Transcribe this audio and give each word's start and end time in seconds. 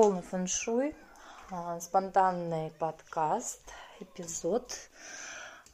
полный 0.00 0.22
фэншуй, 0.22 0.96
а, 1.50 1.78
спонтанный 1.78 2.70
подкаст, 2.78 3.60
эпизод. 4.00 4.72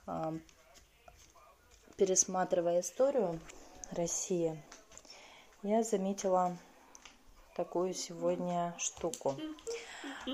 А, 0.09 0.35
пересматривая 1.97 2.81
историю 2.81 3.39
России, 3.93 4.61
я 5.63 5.85
заметила 5.85 6.57
такую 7.55 7.95
сегодня 7.95 8.75
штуку. 8.79 9.37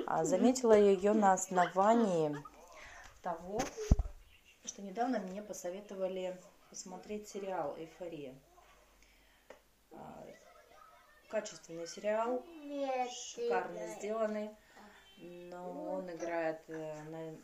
А, 0.06 0.24
заметила 0.24 0.72
ее 0.72 1.12
на 1.12 1.34
основании 1.34 2.34
того, 3.20 3.60
что 4.64 4.80
недавно 4.80 5.18
мне 5.18 5.42
посоветовали 5.42 6.40
посмотреть 6.70 7.28
сериал 7.28 7.74
«Эйфория» 7.76 8.34
качественный 11.32 11.86
сериал, 11.86 12.44
шикарно 13.10 13.86
сделанный, 13.94 14.50
но 15.16 15.94
он 15.94 16.10
играет 16.10 16.60
э, 16.68 17.02
на 17.04 17.34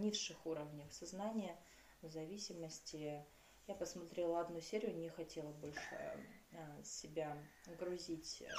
низших 0.00 0.44
уровнях 0.44 0.92
сознания, 0.92 1.56
в 2.02 2.10
зависимости. 2.10 3.24
Я 3.68 3.74
посмотрела 3.76 4.40
одну 4.40 4.60
серию, 4.60 4.96
не 4.96 5.10
хотела 5.10 5.52
больше 5.52 5.80
э, 6.50 6.82
себя 6.82 7.38
грузить 7.78 8.42
э, 8.42 8.50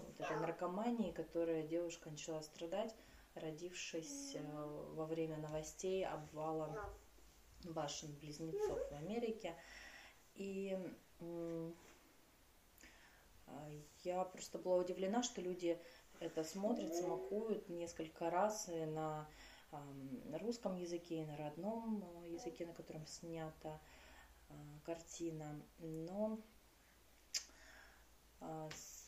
вот 0.00 0.18
этой 0.18 0.40
наркомании, 0.40 1.12
которая 1.12 1.66
девушка 1.66 2.08
начала 2.08 2.40
страдать, 2.40 2.96
родившись 3.34 4.38
во 4.94 5.04
время 5.04 5.36
новостей 5.36 6.06
обвала 6.06 6.90
башен-близнецов 7.64 8.90
в 8.90 8.94
Америке. 8.94 9.54
И 10.34 10.78
я 14.04 14.24
просто 14.24 14.58
была 14.58 14.76
удивлена, 14.76 15.22
что 15.22 15.40
люди 15.40 15.80
это 16.20 16.44
смотрят, 16.44 16.94
смакуют 16.94 17.68
несколько 17.68 18.30
раз 18.30 18.68
и 18.68 18.84
на 18.86 19.28
русском 20.40 20.76
языке, 20.76 21.22
и 21.22 21.26
на 21.26 21.36
родном 21.36 22.04
а, 22.04 22.26
языке, 22.26 22.66
на 22.66 22.72
котором 22.72 23.06
снята 23.06 23.80
а, 24.48 24.54
картина. 24.84 25.60
Но 25.78 26.38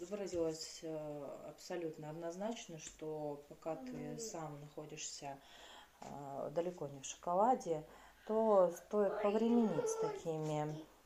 выразилась 0.01 0.83
абсолютно 1.47 2.11
однозначно, 2.11 2.79
что 2.79 3.45
пока 3.49 3.77
ты 3.77 4.19
сам 4.19 4.59
находишься 4.61 5.39
далеко 6.53 6.89
не 6.89 7.01
в 7.01 7.05
шоколаде, 7.05 7.87
то 8.27 8.73
стоит 8.75 9.23
повременить 9.23 9.87
с 9.87 10.01
такими 10.01 10.75
Э, 10.75 10.98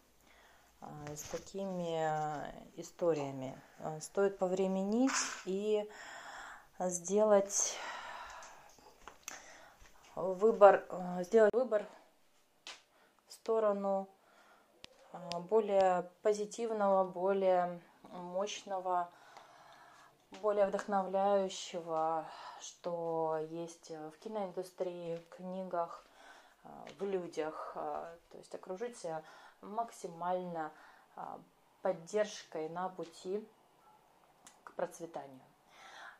с 1.15 1.23
такими 1.31 1.99
э, 1.99 2.53
историями. 2.77 3.59
Э, 3.79 4.01
стоит 4.01 4.39
повременить 4.39 5.13
и 5.45 5.89
сделать 6.79 7.79
выбор, 10.17 10.85
сделать 11.21 11.55
выбор 11.55 11.87
в 13.29 13.33
сторону 13.33 14.09
более 15.49 16.11
позитивного, 16.23 17.05
более 17.05 17.81
мощного, 18.11 19.11
более 20.41 20.67
вдохновляющего, 20.67 22.27
что 22.61 23.39
есть 23.51 23.91
в 23.91 24.19
киноиндустрии, 24.19 25.17
в 25.17 25.37
книгах, 25.37 26.05
в 26.99 27.05
людях. 27.05 27.73
То 27.75 28.39
есть 28.39 28.55
окружить 28.55 28.97
себя 28.99 29.23
максимально 29.63 30.73
а, 31.17 31.41
поддержкой 31.81 32.69
на 32.69 32.89
пути 32.89 33.47
к 34.65 34.73
процветанию. 34.75 35.41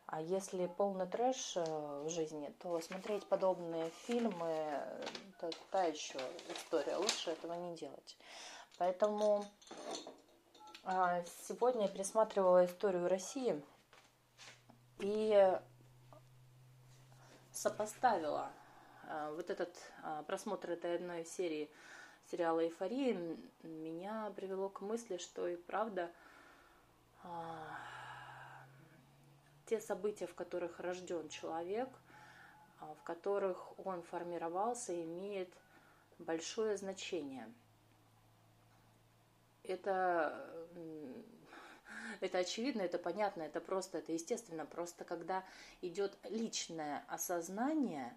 А 0.07 0.21
если 0.21 0.67
полный 0.67 1.07
трэш 1.07 1.57
э, 1.57 2.03
в 2.05 2.11
жизни, 2.11 2.53
то 2.61 2.81
смотреть 2.81 3.27
подобные 3.27 3.89
фильмы– 4.07 4.47
это 5.39 5.57
та 5.71 5.85
еще 5.85 6.19
история. 6.51 6.97
Лучше 6.97 7.31
этого 7.31 7.55
не 7.55 7.77
делать. 7.77 8.17
Поэтому 8.79 9.45
а, 10.85 11.23
сегодня 11.47 11.83
я 11.83 11.89
пересматривала 11.89 12.67
историю 12.67 13.09
России 13.09 13.63
и 14.99 15.59
сопоставила 17.53 18.51
а, 19.05 19.31
вот 19.33 19.49
этот 19.49 19.75
просмотр 20.27 20.73
этой 20.73 20.97
одной 20.97 21.25
серии– 21.25 21.71
сериала 22.31 22.65
«Эйфория» 22.65 23.37
меня 23.63 24.33
привело 24.37 24.69
к 24.69 24.81
мысли, 24.81 25.17
что 25.17 25.49
и 25.49 25.57
правда 25.57 26.11
а, 27.23 27.79
те 29.67 29.81
события, 29.81 30.27
в 30.27 30.35
которых 30.35 30.81
рожден 30.81 31.29
человек, 31.29 31.89
а, 32.81 32.95
в 32.95 33.03
которых 33.03 33.79
он 33.79 34.03
формировался, 34.03 35.01
имеет 35.03 35.53
большое 36.19 36.77
значение. 36.77 37.53
Это, 39.65 40.67
это 42.21 42.39
очевидно, 42.39 42.83
это 42.83 42.99
понятно, 42.99 43.43
это 43.43 43.61
просто, 43.61 43.99
это 43.99 44.13
естественно. 44.13 44.67
Просто 44.67 45.05
когда 45.05 45.45
идет 45.81 46.19
личное 46.25 47.05
осознание, 47.09 48.17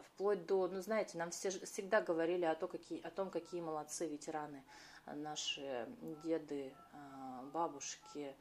вплоть 0.00 0.46
до, 0.46 0.68
ну 0.68 0.80
знаете, 0.80 1.18
нам 1.18 1.30
все, 1.30 1.50
всегда 1.50 2.00
говорили 2.00 2.44
о, 2.44 2.54
то, 2.54 2.68
какие, 2.68 3.00
о 3.02 3.10
том, 3.10 3.30
какие 3.30 3.60
молодцы 3.60 4.06
ветераны, 4.06 4.62
наши 5.06 5.88
деды, 6.22 6.72
а, 6.92 7.42
бабушки, 7.52 8.34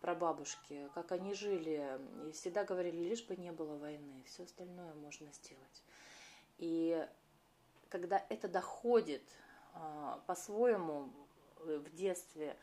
прабабушки, 0.00 0.88
как 0.94 1.12
они 1.12 1.34
жили, 1.34 2.00
и 2.28 2.32
всегда 2.32 2.64
говорили, 2.64 2.96
лишь 2.96 3.24
бы 3.24 3.36
не 3.36 3.52
было 3.52 3.76
войны, 3.76 4.24
все 4.26 4.44
остальное 4.44 4.94
можно 4.94 5.30
сделать. 5.32 5.84
И 6.58 7.06
когда 7.88 8.24
это 8.28 8.48
доходит 8.48 9.22
а, 9.74 10.22
по-своему 10.26 11.10
в 11.64 11.94
детстве, 11.94 12.56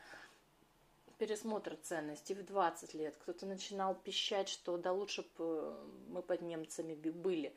пересмотр 1.18 1.76
ценностей 1.82 2.34
в 2.34 2.44
20 2.44 2.94
лет. 2.94 3.16
Кто-то 3.16 3.44
начинал 3.44 3.94
пищать, 3.94 4.48
что 4.48 4.76
да 4.76 4.92
лучше 4.92 5.26
бы 5.36 5.76
мы 6.08 6.22
под 6.22 6.42
немцами 6.42 6.94
были 6.94 7.54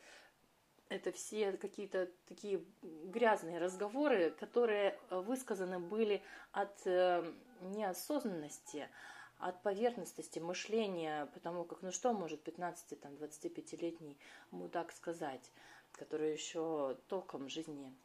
это 0.91 1.13
все 1.13 1.53
какие-то 1.53 2.09
такие 2.27 2.61
грязные 2.81 3.59
разговоры, 3.59 4.31
которые 4.31 4.99
высказаны 5.09 5.79
были 5.79 6.21
от 6.51 6.85
э, 6.85 7.23
неосознанности, 7.61 8.89
от 9.37 9.61
поверхностности 9.63 10.39
мышления, 10.39 11.27
потому 11.33 11.63
как, 11.63 11.81
ну 11.81 11.93
что 11.93 12.11
может 12.11 12.45
15-25-летний 12.45 14.17
мудак 14.51 14.91
сказать, 14.91 15.49
который 15.93 16.33
еще 16.33 16.97
толком 17.07 17.47
жизни, 17.47 17.95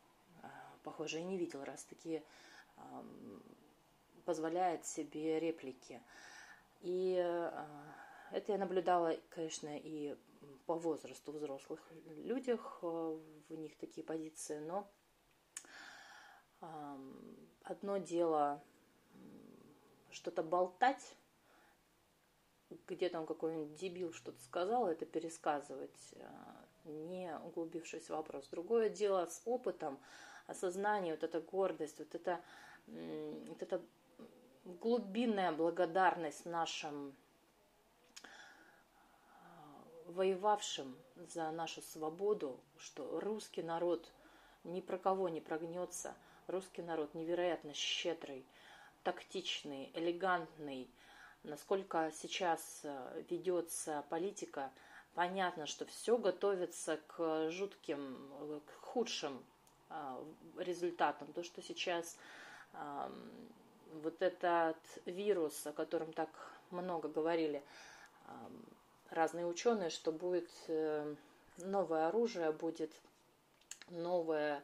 э, 0.42 0.46
похоже, 0.84 1.18
и 1.18 1.24
не 1.24 1.38
видел, 1.38 1.64
раз 1.64 1.82
такие 1.84 2.22
позволяет 4.24 4.86
себе 4.86 5.40
реплики. 5.40 6.00
И 6.82 7.16
э, 7.18 7.66
это 8.30 8.52
я 8.52 8.58
наблюдала, 8.58 9.16
конечно, 9.30 9.76
и 9.76 10.16
по 10.66 10.74
возрасту 10.74 11.32
взрослых 11.32 11.80
людях, 12.24 12.78
э, 12.82 13.18
в 13.48 13.54
них 13.54 13.76
такие 13.76 14.04
позиции, 14.04 14.58
но 14.58 14.90
одно 17.64 17.98
дело 17.98 18.62
что-то 20.10 20.42
болтать, 20.42 21.16
где 22.88 23.08
там 23.08 23.26
какой-нибудь 23.26 23.74
дебил 23.76 24.12
что-то 24.12 24.40
сказал, 24.42 24.88
это 24.88 25.04
пересказывать, 25.06 26.14
э, 26.14 26.26
не 26.84 27.36
углубившись 27.44 28.06
в 28.06 28.10
вопрос. 28.10 28.48
Другое 28.48 28.88
дело 28.88 29.26
с 29.26 29.42
опытом, 29.44 29.98
осознание, 30.46 31.14
вот 31.14 31.22
эта 31.22 31.40
гордость, 31.40 31.98
вот 31.98 32.14
это, 32.14 32.40
вот 32.86 33.62
эта 33.62 33.82
глубинная 34.64 35.52
благодарность 35.52 36.46
нашим 36.46 37.14
воевавшим 40.08 40.96
за 41.28 41.50
нашу 41.50 41.82
свободу, 41.82 42.58
что 42.78 43.20
русский 43.20 43.62
народ 43.62 44.10
ни 44.64 44.80
про 44.80 44.98
кого 44.98 45.28
не 45.28 45.40
прогнется, 45.40 46.14
русский 46.46 46.82
народ 46.82 47.14
невероятно 47.14 47.72
щедрый, 47.74 48.44
тактичный, 49.02 49.90
элегантный, 49.94 50.88
насколько 51.42 52.10
сейчас 52.12 52.80
э, 52.82 53.22
ведется 53.30 54.04
политика, 54.10 54.72
понятно, 55.14 55.66
что 55.66 55.86
все 55.86 56.18
готовится 56.18 56.98
к 57.06 57.50
жутким, 57.50 58.62
к 58.66 58.84
худшим 58.84 59.44
э, 59.90 60.24
результатам. 60.58 61.32
То, 61.32 61.42
что 61.42 61.62
сейчас 61.62 62.16
вот 64.02 64.20
этот 64.20 64.76
вирус, 65.06 65.66
о 65.66 65.72
котором 65.72 66.12
так 66.12 66.28
много 66.70 67.08
говорили, 67.08 67.62
разные 69.10 69.46
ученые, 69.46 69.90
что 69.90 70.12
будет 70.12 70.48
э, 70.68 71.14
новое 71.58 72.08
оружие, 72.08 72.52
будет 72.52 72.92
новое, 73.88 74.62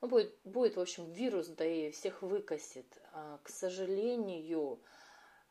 ну, 0.00 0.08
будет, 0.08 0.34
будет, 0.44 0.76
в 0.76 0.80
общем, 0.80 1.10
вирус, 1.12 1.48
да 1.48 1.64
и 1.64 1.90
всех 1.90 2.22
выкосит. 2.22 2.86
А, 3.12 3.38
к 3.42 3.48
сожалению, 3.48 4.78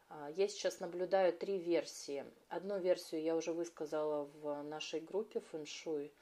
А, 0.10 0.30
я 0.32 0.48
сейчас 0.48 0.80
наблюдаю 0.80 1.34
три 1.34 1.58
версии. 1.58 2.26
Одну 2.50 2.80
версию 2.80 3.22
я 3.22 3.36
уже 3.36 3.52
высказала 3.52 4.24
в 4.42 4.64
нашей 4.64 5.02
группе 5.02 5.42
фэншуй 5.42 6.14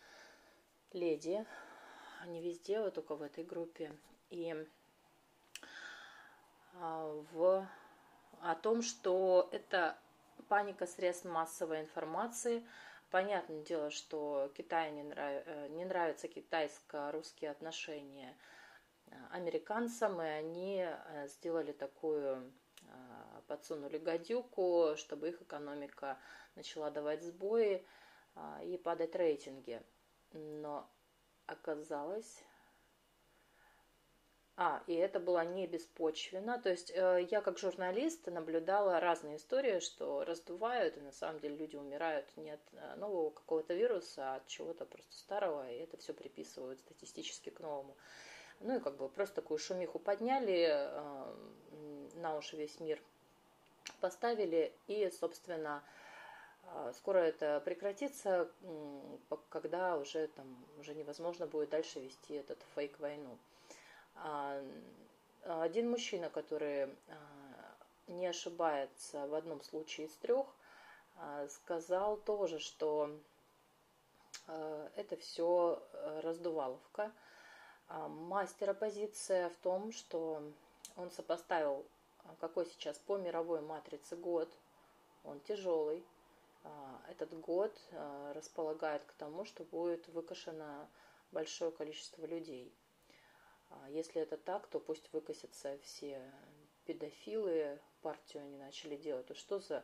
леди. 0.91 1.45
Они 2.21 2.41
везде, 2.41 2.79
вот 2.79 2.95
только 2.95 3.15
в 3.15 3.21
этой 3.21 3.43
группе. 3.43 3.95
И 4.31 4.55
а, 6.73 7.23
в, 7.31 7.67
о 8.41 8.55
том, 8.55 8.81
что 8.81 9.49
это 9.51 9.97
паника 10.47 10.85
средств 10.87 11.25
массовой 11.25 11.81
информации. 11.81 12.65
Понятное 13.11 13.61
дело, 13.61 13.91
что 13.91 14.51
Китаю 14.55 14.93
не, 14.93 15.03
нрав... 15.03 15.43
Э, 15.45 15.67
не 15.69 15.85
нравятся 15.85 16.27
китайско-русские 16.27 17.51
отношения 17.51 18.35
американцам, 19.31 20.21
и 20.21 20.25
они 20.25 20.85
э, 20.85 21.27
сделали 21.27 21.71
такую, 21.71 22.51
э, 22.83 23.41
подсунули 23.47 23.97
гадюку, 23.97 24.95
чтобы 24.97 25.29
их 25.29 25.41
экономика 25.41 26.17
начала 26.55 26.89
давать 26.89 27.23
сбои 27.23 27.85
и 28.63 28.77
падать 28.77 29.15
рейтинги. 29.15 29.81
Но 30.33 30.89
оказалось, 31.45 32.43
а, 34.57 34.81
и 34.87 34.93
это 34.93 35.19
было 35.19 35.43
не 35.43 35.67
беспочвенно. 35.67 36.57
То 36.59 36.69
есть 36.69 36.91
э, 36.95 37.27
я 37.29 37.41
как 37.41 37.57
журналист 37.57 38.27
наблюдала 38.27 39.01
разные 39.01 39.35
истории, 39.35 39.79
что 39.79 40.23
раздувают, 40.23 40.95
и 40.97 41.01
на 41.01 41.11
самом 41.11 41.41
деле 41.41 41.57
люди 41.57 41.75
умирают 41.75 42.25
не 42.37 42.51
от 42.51 42.61
э, 42.71 42.95
нового 42.95 43.31
какого-то 43.31 43.73
вируса, 43.73 44.33
а 44.33 44.35
от 44.37 44.47
чего-то 44.47 44.85
просто 44.85 45.13
старого, 45.13 45.69
и 45.69 45.79
это 45.79 45.97
все 45.97 46.13
приписывают 46.13 46.79
статистически 46.79 47.49
к 47.49 47.59
новому. 47.59 47.97
Ну 48.61 48.77
и 48.77 48.79
как 48.79 48.95
бы 48.95 49.09
просто 49.09 49.35
такую 49.35 49.57
шумиху 49.57 49.99
подняли, 49.99 50.69
э, 50.69 51.35
на 52.15 52.37
уши 52.37 52.55
весь 52.55 52.79
мир 52.79 53.01
поставили, 53.99 54.71
и, 54.87 55.11
собственно, 55.19 55.83
э, 56.63 56.93
скоро 56.95 57.17
это 57.17 57.61
прекратится, 57.65 58.49
когда 59.49 59.97
уже 59.97 60.27
там 60.29 60.65
уже 60.79 60.95
невозможно 60.95 61.45
будет 61.45 61.71
дальше 61.71 61.99
вести 61.99 62.35
этот 62.35 62.59
фейк-войну. 62.73 63.37
А, 64.15 64.61
один 65.43 65.89
мужчина, 65.89 66.29
который 66.29 66.83
а, 66.85 66.89
не 68.07 68.27
ошибается 68.27 69.27
в 69.27 69.33
одном 69.33 69.61
случае 69.61 70.07
из 70.07 70.13
трех, 70.15 70.47
а, 71.17 71.47
сказал 71.47 72.17
тоже, 72.17 72.59
что 72.59 73.09
это 74.95 75.15
все 75.15 75.81
раздуваловка. 76.21 77.11
Мастер 77.89 78.69
оппозиция 78.69 79.49
в 79.49 79.55
том, 79.55 79.91
что 79.91 80.43
он 80.97 81.09
сопоставил, 81.09 81.83
какой 82.39 82.67
сейчас 82.67 82.99
по 82.99 83.17
мировой 83.17 83.61
матрице 83.61 84.15
год, 84.15 84.51
он 85.23 85.39
тяжелый. 85.39 86.05
Этот 87.09 87.33
год 87.39 87.75
располагает 88.35 89.03
к 89.05 89.13
тому, 89.13 89.45
что 89.45 89.63
будет 89.63 90.07
выкашено 90.09 90.87
большое 91.31 91.71
количество 91.71 92.23
людей– 92.27 92.71
если 93.89 94.21
это 94.21 94.37
так, 94.37 94.67
то 94.67 94.79
пусть 94.79 95.11
выкосятся 95.13 95.77
все 95.83 96.21
педофилы, 96.85 97.79
партию 98.01 98.43
они 98.43 98.57
начали 98.57 98.95
делать. 98.95 99.25
То 99.27 99.35
что 99.35 99.59
за 99.59 99.83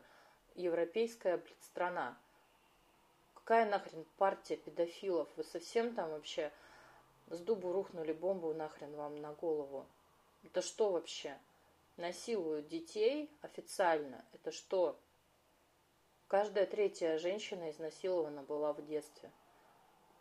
европейская 0.54 1.42
страна? 1.60 2.18
Какая 3.34 3.68
нахрен 3.68 4.04
партия 4.18 4.56
педофилов? 4.56 5.28
Вы 5.36 5.44
совсем 5.44 5.94
там 5.94 6.10
вообще 6.10 6.52
с 7.28 7.40
дубу 7.40 7.72
рухнули 7.72 8.12
бомбу 8.12 8.52
нахрен 8.52 8.94
вам 8.94 9.20
на 9.20 9.32
голову? 9.32 9.86
Это 10.44 10.62
что 10.62 10.90
вообще? 10.90 11.38
Насилуют 11.96 12.68
детей 12.68 13.30
официально? 13.42 14.24
Это 14.32 14.52
что? 14.52 14.98
Каждая 16.28 16.66
третья 16.66 17.18
женщина 17.18 17.70
изнасилована 17.70 18.42
была 18.42 18.72
в 18.72 18.84
детстве– 18.86 19.30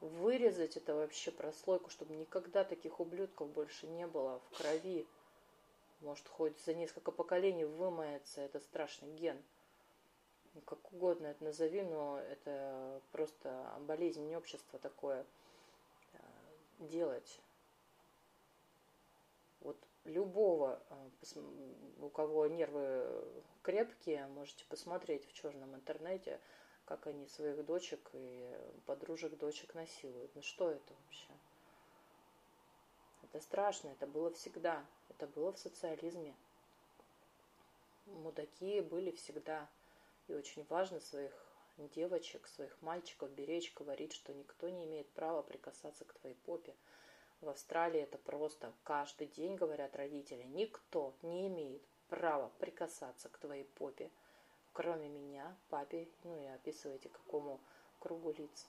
вырезать 0.02 0.78
это 0.78 0.96
вообще 0.96 1.32
прослойку, 1.32 1.90
чтобы 1.90 2.16
никогда 2.16 2.64
таких 2.64 3.00
ублюдков 3.00 3.50
больше 3.50 3.88
не 3.88 4.08
было 4.08 4.40
в 4.40 4.58
крови. 4.58 5.08
Может, 6.02 6.28
хоть 6.28 6.60
за 6.66 6.74
несколько 6.74 7.12
поколений 7.12 7.66
вымается 7.66 8.42
этот 8.42 8.64
страшный 8.64 9.14
ген. 9.14 9.42
Ну, 10.54 10.62
как 10.62 10.92
угодно 10.92 11.28
это 11.28 11.44
назови, 11.44 11.84
но 11.84 12.20
это 12.20 13.02
просто 13.12 13.72
болезнь 13.82 14.36
общества 14.36 14.80
такое 14.80 15.26
э, 16.14 16.18
делать. 16.80 17.40
Вот 19.62 19.78
любого, 20.04 20.82
э, 20.90 21.42
у 22.02 22.10
кого 22.10 22.48
нервы 22.48 23.24
крепкие, 23.62 24.26
можете 24.28 24.66
посмотреть 24.66 25.26
в 25.28 25.34
черном 25.34 25.76
интернете– 25.76 26.40
как 26.92 27.08
они 27.08 27.26
своих 27.28 27.66
дочек 27.66 28.10
и 28.12 28.54
подружек 28.86 29.38
дочек 29.38 29.74
насилуют. 29.76 30.30
Ну 30.36 30.42
что 30.42 30.70
это 30.70 30.94
вообще? 30.94 31.32
Это 33.24 33.40
страшно, 33.40 33.88
это 33.90 34.08
было 34.08 34.30
всегда. 34.32 34.86
Это 35.08 35.26
было 35.28 35.54
в 35.54 35.58
социализме. 35.58 36.36
Мудаки 38.08 38.82
были 38.82 39.12
всегда. 39.12 39.70
И 40.28 40.34
очень 40.34 40.66
важно 40.66 41.00
своих 41.00 41.32
девочек, 41.96 42.46
своих 42.48 42.76
мальчиков 42.82 43.32
беречь, 43.32 43.74
говорить, 43.74 44.12
что 44.12 44.34
никто 44.34 44.68
не 44.68 44.84
имеет 44.84 45.08
права 45.12 45.44
прикасаться 45.44 46.04
к 46.04 46.14
твоей 46.16 46.36
попе. 46.46 46.76
В 47.40 47.48
Австралии 47.48 48.02
это 48.02 48.18
просто 48.18 48.74
каждый 48.84 49.28
день 49.28 49.56
говорят 49.56 49.96
родители, 49.96 50.44
никто 50.44 51.14
не 51.22 51.48
имеет 51.48 51.82
права 52.10 52.52
прикасаться 52.60 53.30
к 53.30 53.38
твоей 53.38 53.64
попе 53.64 54.12
кроме 54.74 55.10
меня, 55.10 55.56
папе, 55.70 56.08
ну 56.24 56.36
и 56.36 56.46
описывайте 56.48 57.10
какому 57.10 57.60
кругу 58.00 58.32
лиц. 58.32 58.68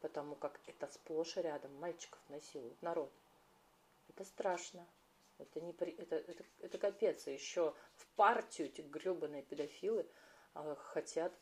Потому 0.00 0.34
как 0.34 0.60
это 0.66 0.86
сплошь 0.88 1.36
и 1.36 1.42
рядом 1.42 1.74
мальчиков 1.76 2.20
насилуют, 2.28 2.80
народ. 2.82 3.12
Это 4.08 4.24
страшно. 4.24 4.86
Это, 5.38 5.60
не, 5.60 5.72
это, 5.72 6.16
это, 6.16 6.44
это 6.60 6.78
капец. 6.78 7.26
Еще 7.26 7.74
в 7.96 8.06
партию 8.16 8.68
эти 8.68 8.80
гребаные 8.80 9.42
педофилы 9.42 10.06
а, 10.54 10.74
хотят, 10.76 11.32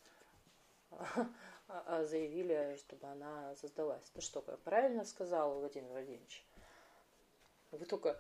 а, 1.68 2.04
заявили, 2.04 2.76
чтобы 2.78 3.06
она 3.06 3.54
создалась. 3.56 4.10
Это 4.10 4.20
что, 4.20 4.40
правильно 4.40 5.04
сказал, 5.04 5.58
Владимир 5.58 5.90
Владимирович? 5.90 6.44
Вы 7.70 7.86
только, 7.86 8.10
э, 8.10 8.16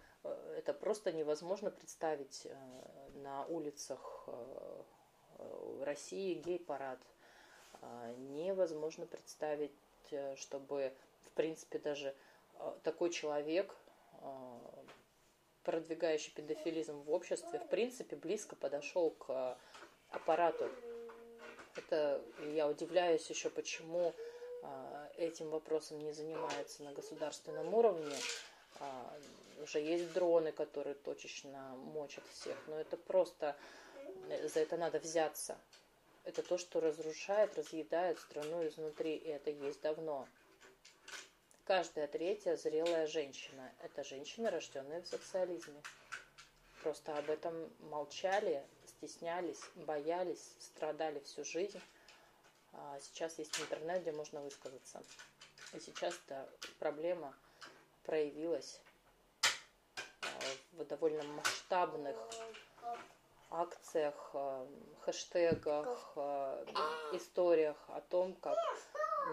это 0.56 0.72
просто 0.72 1.12
невозможно 1.12 1.70
представить 1.70 2.46
э, 2.46 2.54
на 3.14 3.44
улицах 3.46 4.24
э, 4.26 4.82
России 5.84 6.34
гей-парад. 6.34 6.98
А, 7.84 8.12
невозможно 8.14 9.06
представить, 9.06 9.72
э, 10.10 10.36
чтобы, 10.36 10.92
в 11.24 11.30
принципе, 11.30 11.78
даже 11.78 12.14
э, 12.58 12.72
такой 12.82 13.10
человек, 13.10 13.74
э, 14.20 14.58
продвигающий 15.64 16.32
педофилизм 16.32 17.00
в 17.02 17.10
обществе, 17.10 17.58
в 17.58 17.68
принципе, 17.68 18.16
близко 18.16 18.56
подошел 18.56 19.10
к 19.10 19.58
аппарату. 20.10 20.68
Это 21.76 22.22
я 22.52 22.68
удивляюсь 22.68 23.28
еще, 23.30 23.50
почему 23.50 24.14
этим 25.16 25.50
вопросом 25.50 25.98
не 25.98 26.12
занимается 26.12 26.82
на 26.84 26.92
государственном 26.92 27.74
уровне. 27.74 28.14
Уже 29.60 29.80
есть 29.80 30.12
дроны, 30.12 30.52
которые 30.52 30.94
точечно 30.94 31.76
мочат 31.76 32.24
всех, 32.28 32.56
но 32.66 32.78
это 32.78 32.96
просто 32.96 33.56
за 34.28 34.60
это 34.60 34.76
надо 34.76 34.98
взяться. 34.98 35.58
Это 36.24 36.42
то, 36.42 36.56
что 36.58 36.80
разрушает, 36.80 37.56
разъедает 37.56 38.18
страну 38.18 38.66
изнутри, 38.66 39.16
и 39.16 39.28
это 39.28 39.50
есть 39.50 39.80
давно. 39.82 40.26
Каждая 41.64 42.06
третья 42.08 42.56
зрелая 42.56 43.06
женщина– 43.06 43.72
это 43.82 44.04
женщина, 44.04 44.50
рожденная 44.50 45.02
в 45.02 45.06
социализме. 45.06 45.82
Просто 46.82 47.16
об 47.16 47.30
этом 47.30 47.70
молчали, 47.90 48.62
стеснялись, 48.86 49.60
боялись, 49.74 50.56
страдали 50.58 51.20
всю 51.20 51.44
жизнь. 51.44 51.80
А 52.72 52.98
сейчас 53.00 53.38
есть 53.38 53.58
интернет, 53.60 54.02
где 54.02 54.12
можно 54.12 54.42
высказаться. 54.42 55.02
И 55.72 55.80
сейчас 55.80 56.18
эта 56.26 56.48
проблема 56.78 57.34
проявилась 58.04 58.80
в 60.72 60.84
довольно 60.84 61.22
масштабных 61.24 62.16
акциях, 63.50 64.30
э, 64.34 64.66
хэштегах, 65.02 66.12
э, 66.16 66.66
историях 67.12 67.76
о 67.88 68.00
том, 68.00 68.34
как 68.34 68.58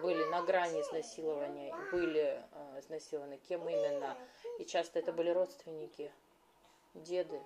были 0.00 0.24
на 0.24 0.42
грани 0.42 0.80
изнасилования, 0.80 1.74
были 1.90 2.42
э, 2.52 2.80
изнасилованы, 2.80 3.38
кем 3.48 3.68
именно. 3.68 4.16
И 4.58 4.64
часто 4.64 5.00
это 5.00 5.12
были 5.12 5.30
родственники, 5.30 6.12
деды. 6.94 7.40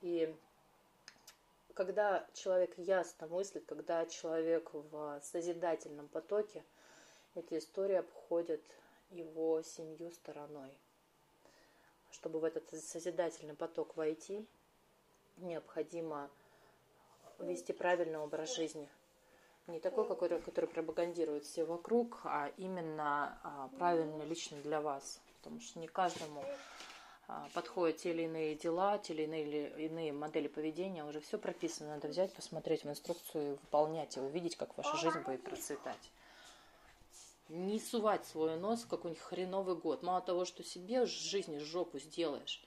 И 0.00 0.34
когда 1.74 2.26
человек 2.34 2.76
ясно 2.76 3.26
мыслит, 3.28 3.64
когда 3.66 4.04
человек 4.06 4.70
в 4.72 5.20
созидательном 5.22 6.08
потоке, 6.08 6.64
эта 7.34 7.58
история 7.58 8.00
обходит 8.00 8.62
его 9.10 9.62
семью 9.62 10.10
стороной 10.10 10.76
чтобы 12.14 12.38
в 12.40 12.44
этот 12.44 12.70
созидательный 12.70 13.54
поток 13.54 13.96
войти, 13.96 14.46
необходимо 15.38 16.30
вести 17.40 17.72
правильный 17.72 18.18
образ 18.18 18.54
жизни. 18.54 18.88
Не 19.66 19.80
такой, 19.80 20.06
который, 20.06 20.40
который 20.40 20.66
пропагандирует 20.66 21.44
все 21.44 21.64
вокруг, 21.64 22.20
а 22.24 22.52
именно 22.56 23.38
а, 23.42 23.68
правильный 23.78 24.26
лично 24.26 24.58
для 24.58 24.80
вас. 24.80 25.20
Потому 25.38 25.60
что 25.60 25.78
не 25.78 25.88
каждому 25.88 26.44
а, 27.26 27.48
подходят 27.54 27.96
те 27.96 28.10
или 28.10 28.22
иные 28.22 28.54
дела, 28.54 28.98
те 28.98 29.14
или 29.14 29.22
иные, 29.22 29.86
иные 29.86 30.12
модели 30.12 30.48
поведения. 30.48 31.04
Уже 31.04 31.20
все 31.20 31.38
прописано. 31.38 31.94
Надо 31.94 32.08
взять, 32.08 32.32
посмотреть 32.34 32.84
в 32.84 32.90
инструкцию, 32.90 33.52
выполнять 33.62 34.16
и 34.16 34.20
увидеть, 34.20 34.56
как 34.56 34.76
ваша 34.76 34.96
жизнь 34.98 35.20
будет 35.20 35.42
процветать. 35.42 36.10
Не 37.48 37.78
сувать 37.78 38.26
свой 38.26 38.56
нос 38.56 38.82
в 38.82 38.88
какой-нибудь 38.88 39.22
хреновый 39.22 39.76
год. 39.76 40.02
Мало 40.02 40.20
того, 40.20 40.44
что 40.44 40.64
себе 40.64 41.02
в 41.02 41.08
жизни 41.08 41.58
жопу 41.58 41.98
сделаешь, 41.98 42.64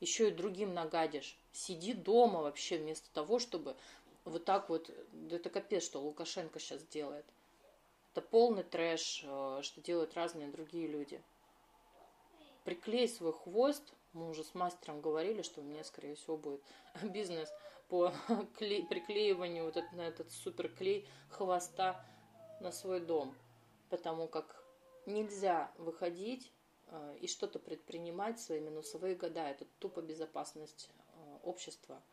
еще 0.00 0.28
и 0.28 0.34
другим 0.34 0.74
нагадишь. 0.74 1.36
Сиди 1.52 1.92
дома 1.92 2.42
вообще 2.42 2.78
вместо 2.78 3.10
того, 3.12 3.38
чтобы 3.38 3.76
вот 4.24 4.44
так 4.44 4.68
вот, 4.68 4.90
это 5.30 5.50
капец, 5.50 5.84
что 5.84 6.00
Лукашенко 6.00 6.58
сейчас 6.58 6.82
делает. 6.84 7.24
Это 8.12 8.20
полный 8.22 8.64
трэш, 8.64 9.22
э, 9.24 9.60
что 9.62 9.80
делают 9.80 10.14
разные 10.14 10.48
другие 10.48 10.88
люди. 10.88 11.22
Приклей 12.64 13.08
свой 13.08 13.32
хвост, 13.32 13.82
мы 14.12 14.28
уже 14.30 14.42
с 14.42 14.54
мастером 14.54 15.00
говорили, 15.00 15.42
что 15.42 15.60
у 15.60 15.64
меня, 15.64 15.84
скорее 15.84 16.14
всего, 16.14 16.36
будет 16.36 16.62
бизнес 17.02 17.48
по 17.88 18.12
приклеиванию 18.58 19.64
вот 19.64 19.76
этот, 19.76 19.92
на 19.92 20.02
этот 20.02 20.32
суперклей 20.32 21.06
хвоста 21.28 22.04
на 22.60 22.72
свой 22.72 23.00
дом. 23.00 23.34
Потому 23.90 24.28
как 24.28 24.62
нельзя 25.06 25.72
выходить 25.78 26.52
э, 26.88 27.18
и 27.20 27.26
что-то 27.26 27.58
предпринимать 27.58 28.38
в 28.38 28.42
свои 28.42 28.60
минусовые 28.60 29.14
года. 29.14 29.48
Это 29.48 29.66
тупо 29.78 30.02
безопасность 30.02 30.90
э, 31.14 31.38
общества– 31.42 32.02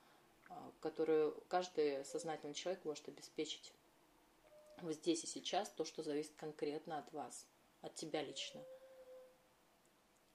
а, 0.53 0.71
которую 0.81 1.41
каждый 1.47 2.03
сознательный 2.05 2.53
человек 2.53 2.83
может 2.85 3.07
обеспечить 3.07 3.73
вот 4.81 4.93
здесь 4.95 5.23
и 5.23 5.27
сейчас 5.27 5.69
то, 5.69 5.85
что 5.85 6.03
зависит 6.03 6.33
конкретно 6.35 6.97
от 6.97 7.11
вас, 7.13 7.47
от 7.81 7.95
тебя 7.95 8.21
лично. 8.21 8.61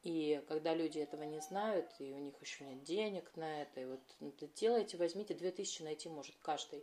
И 0.03 0.43
когда 0.49 0.75
люди 0.75 0.99
этого 0.99 1.25
не 1.25 1.41
знают, 1.41 1.93
и 1.99 2.13
у 2.15 2.19
них 2.19 2.41
еще 2.41 2.65
нет 2.65 2.83
денег 2.83 3.31
на 3.37 3.63
это, 3.63 3.81
и 3.81 3.85
вот 3.85 4.01
это 4.21 4.47
делайте, 4.49 4.97
возьмите 4.97 5.35
2000 5.35 5.83
найти 5.83 6.09
может 6.09 6.37
каждый, 6.41 6.83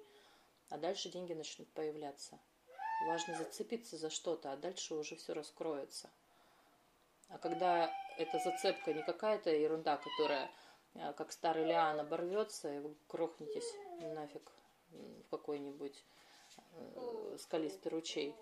а 0.69 0.77
дальше 0.77 1.09
деньги 1.09 1.33
начнут 1.33 1.67
появляться. 1.69 2.39
Важно 3.01 3.37
зацепиться 3.37 3.97
за 3.97 4.09
что-то, 4.09 4.51
а 4.51 4.57
дальше 4.57 4.95
уже 4.95 5.15
все 5.15 5.33
раскроется. 5.33 6.09
А 7.29 7.37
когда 7.37 7.91
эта 8.17 8.39
зацепка 8.39 8.93
не 8.93 9.03
какая-то 9.03 9.49
ерунда, 9.49 9.97
которая 9.97 10.49
а, 10.95 11.13
как 11.13 11.31
старый 11.31 11.65
лиан 11.65 11.99
оборвется, 11.99 12.73
и 12.73 12.79
вы 12.79 12.95
крохнетесь 13.07 13.69
нафиг 14.13 14.51
в 14.89 15.29
какой-нибудь 15.29 16.03
э, 16.73 17.37
скалистый 17.39 17.91
ручей. 17.91 18.35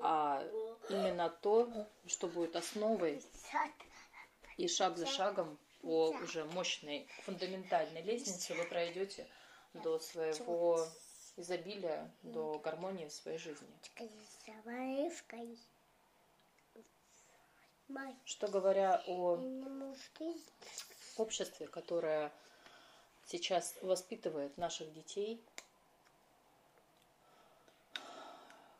А 0.00 0.42
именно 0.88 1.28
то, 1.28 1.68
что 2.06 2.28
будет 2.28 2.56
основой, 2.56 3.22
и 4.56 4.68
шаг 4.68 4.96
за 4.96 5.06
шагом 5.06 5.58
по 5.80 6.10
уже 6.10 6.44
мощной 6.44 7.08
фундаментальной 7.24 8.02
лестнице 8.02 8.54
вы 8.54 8.64
пройдете 8.64 9.28
до 9.74 9.98
своего 9.98 10.86
изобилия, 11.36 12.10
до 12.22 12.58
гармонии 12.58 13.06
в 13.06 13.12
своей 13.12 13.38
жизни. 13.38 13.68
Что 18.24 18.48
говоря 18.48 19.02
о 19.06 19.38
обществе, 21.16 21.66
которое 21.66 22.32
сейчас 23.26 23.76
воспитывает 23.82 24.56
наших 24.56 24.92
детей, 24.92 25.42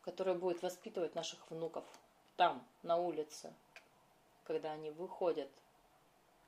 которое 0.02 0.34
будет 0.34 0.62
воспитывать 0.62 1.14
наших 1.14 1.50
внуков 1.50 1.84
там, 2.36 2.66
на 2.82 2.96
улице, 2.96 3.52
когда 4.44 4.72
они 4.72 4.90
выходят 4.90 5.50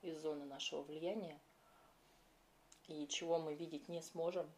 из 0.02 0.18
зоны 0.18 0.44
нашего 0.44 0.82
влияния, 0.82 1.38
и 2.88 3.06
чего 3.08 3.38
мы 3.38 3.54
видеть 3.54 3.88
не 3.88 4.02
сможем, 4.02 4.50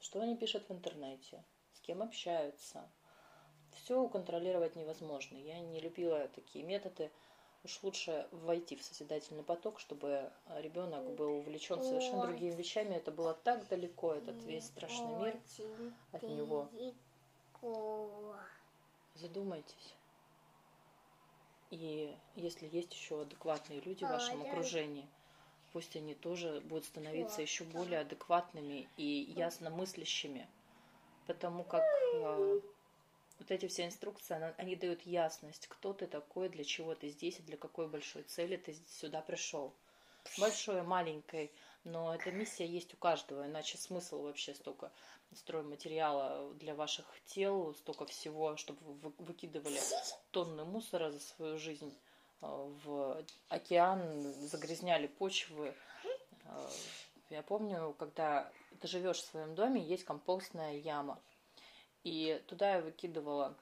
что 0.00 0.20
они 0.20 0.36
пишут 0.36 0.68
в 0.68 0.72
интернете, 0.72 1.44
с 1.72 1.80
кем 1.80 2.02
общаются. 2.02 2.88
Все 3.72 4.08
контролировать 4.08 4.76
невозможно. 4.76 5.36
Я 5.36 5.60
не 5.60 5.80
любила 5.80 6.28
такие 6.28 6.64
методы, 6.64 7.10
уж 7.64 7.82
лучше 7.82 8.28
войти 8.30 8.76
в 8.76 8.82
созидательный 8.82 9.42
поток, 9.42 9.80
чтобы 9.80 10.32
ребенок 10.56 11.14
был 11.16 11.38
увлечен 11.38 11.82
совершенно 11.82 12.26
другими 12.26 12.54
вещами. 12.54 12.94
Это 12.94 13.10
было 13.10 13.34
так 13.34 13.66
далеко, 13.68 14.14
этот 14.14 14.42
весь 14.44 14.66
страшный 14.66 15.16
мир 15.16 15.40
от 16.12 16.22
него. 16.22 16.68
Задумайтесь. 19.14 19.94
И 21.70 22.16
если 22.34 22.66
есть 22.68 22.94
еще 22.94 23.22
адекватные 23.22 23.80
люди 23.80 24.04
в 24.04 24.08
вашем 24.08 24.40
окружении, 24.42 25.06
пусть 25.72 25.96
они 25.96 26.14
тоже 26.14 26.60
будут 26.64 26.84
становиться 26.84 27.42
еще 27.42 27.64
более 27.64 28.00
адекватными 28.00 28.88
и 28.96 29.32
ясно 29.36 29.70
мыслящими, 29.70 30.48
потому 31.26 31.64
как 31.64 31.84
а, 32.14 32.60
вот 33.38 33.50
эти 33.50 33.66
все 33.68 33.86
инструкции, 33.86 34.54
они 34.56 34.76
дают 34.76 35.02
ясность, 35.02 35.66
кто 35.68 35.92
ты 35.92 36.06
такой, 36.06 36.48
для 36.48 36.64
чего 36.64 36.94
ты 36.94 37.08
здесь 37.08 37.38
и 37.38 37.42
для 37.42 37.56
какой 37.56 37.88
большой 37.88 38.22
цели 38.24 38.56
ты 38.56 38.76
сюда 38.88 39.20
пришел. 39.20 39.72
Большой, 40.38 40.82
маленькой, 40.82 41.50
но 41.84 42.14
эта 42.14 42.30
миссия 42.30 42.66
есть 42.66 42.92
у 42.92 42.96
каждого, 42.96 43.46
иначе 43.46 43.78
смысл 43.78 44.22
вообще 44.22 44.54
столько 44.54 44.92
стройматериала 45.34 46.52
для 46.54 46.74
ваших 46.74 47.06
тел, 47.26 47.74
столько 47.74 48.06
всего, 48.06 48.56
чтобы 48.56 48.78
вы 48.84 49.12
выкидывали 49.18 49.80
тонны 50.30 50.64
мусора 50.64 51.10
за 51.10 51.20
свою 51.20 51.58
жизнь. 51.58 51.90
э, 51.90 52.07
в 52.40 53.24
океан, 53.48 54.32
загрязняли 54.34 55.06
почвы. 55.06 55.74
Э, 56.44 56.68
я 57.30 57.42
помню, 57.42 57.94
когда 57.98 58.50
ты 58.80 58.88
живешь 58.88 59.18
в 59.18 59.26
своем 59.26 59.54
доме, 59.54 59.82
есть 59.82 60.04
компостная 60.04 60.74
яма. 60.74 61.20
И 62.04 62.42
туда 62.46 62.76
я 62.76 62.80
выкидывала 62.80 63.56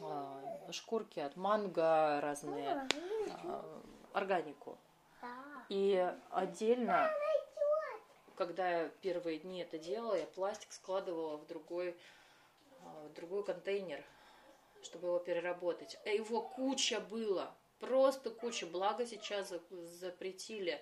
э, 0.00 0.72
шкурки 0.72 1.20
от 1.20 1.36
манго, 1.36 2.20
разные 2.20 2.86
э, 3.42 3.82
органику. 4.12 4.78
И 5.68 6.12
отдельно, 6.30 7.10
когда 8.36 8.82
я 8.82 8.88
первые 9.00 9.38
дни 9.38 9.60
это 9.60 9.78
делала, 9.78 10.14
я 10.14 10.26
пластик 10.26 10.72
складывала 10.72 11.36
в 11.36 11.46
другой, 11.46 11.96
в 12.80 13.12
другой 13.14 13.44
контейнер, 13.44 14.02
чтобы 14.82 15.08
его 15.08 15.18
переработать. 15.20 15.96
А 16.04 16.08
его 16.08 16.42
куча 16.42 16.98
было, 17.00 17.54
просто 17.80 18.30
куча. 18.30 18.66
Благо 18.66 19.04
сейчас 19.06 19.52
запретили 19.70 20.80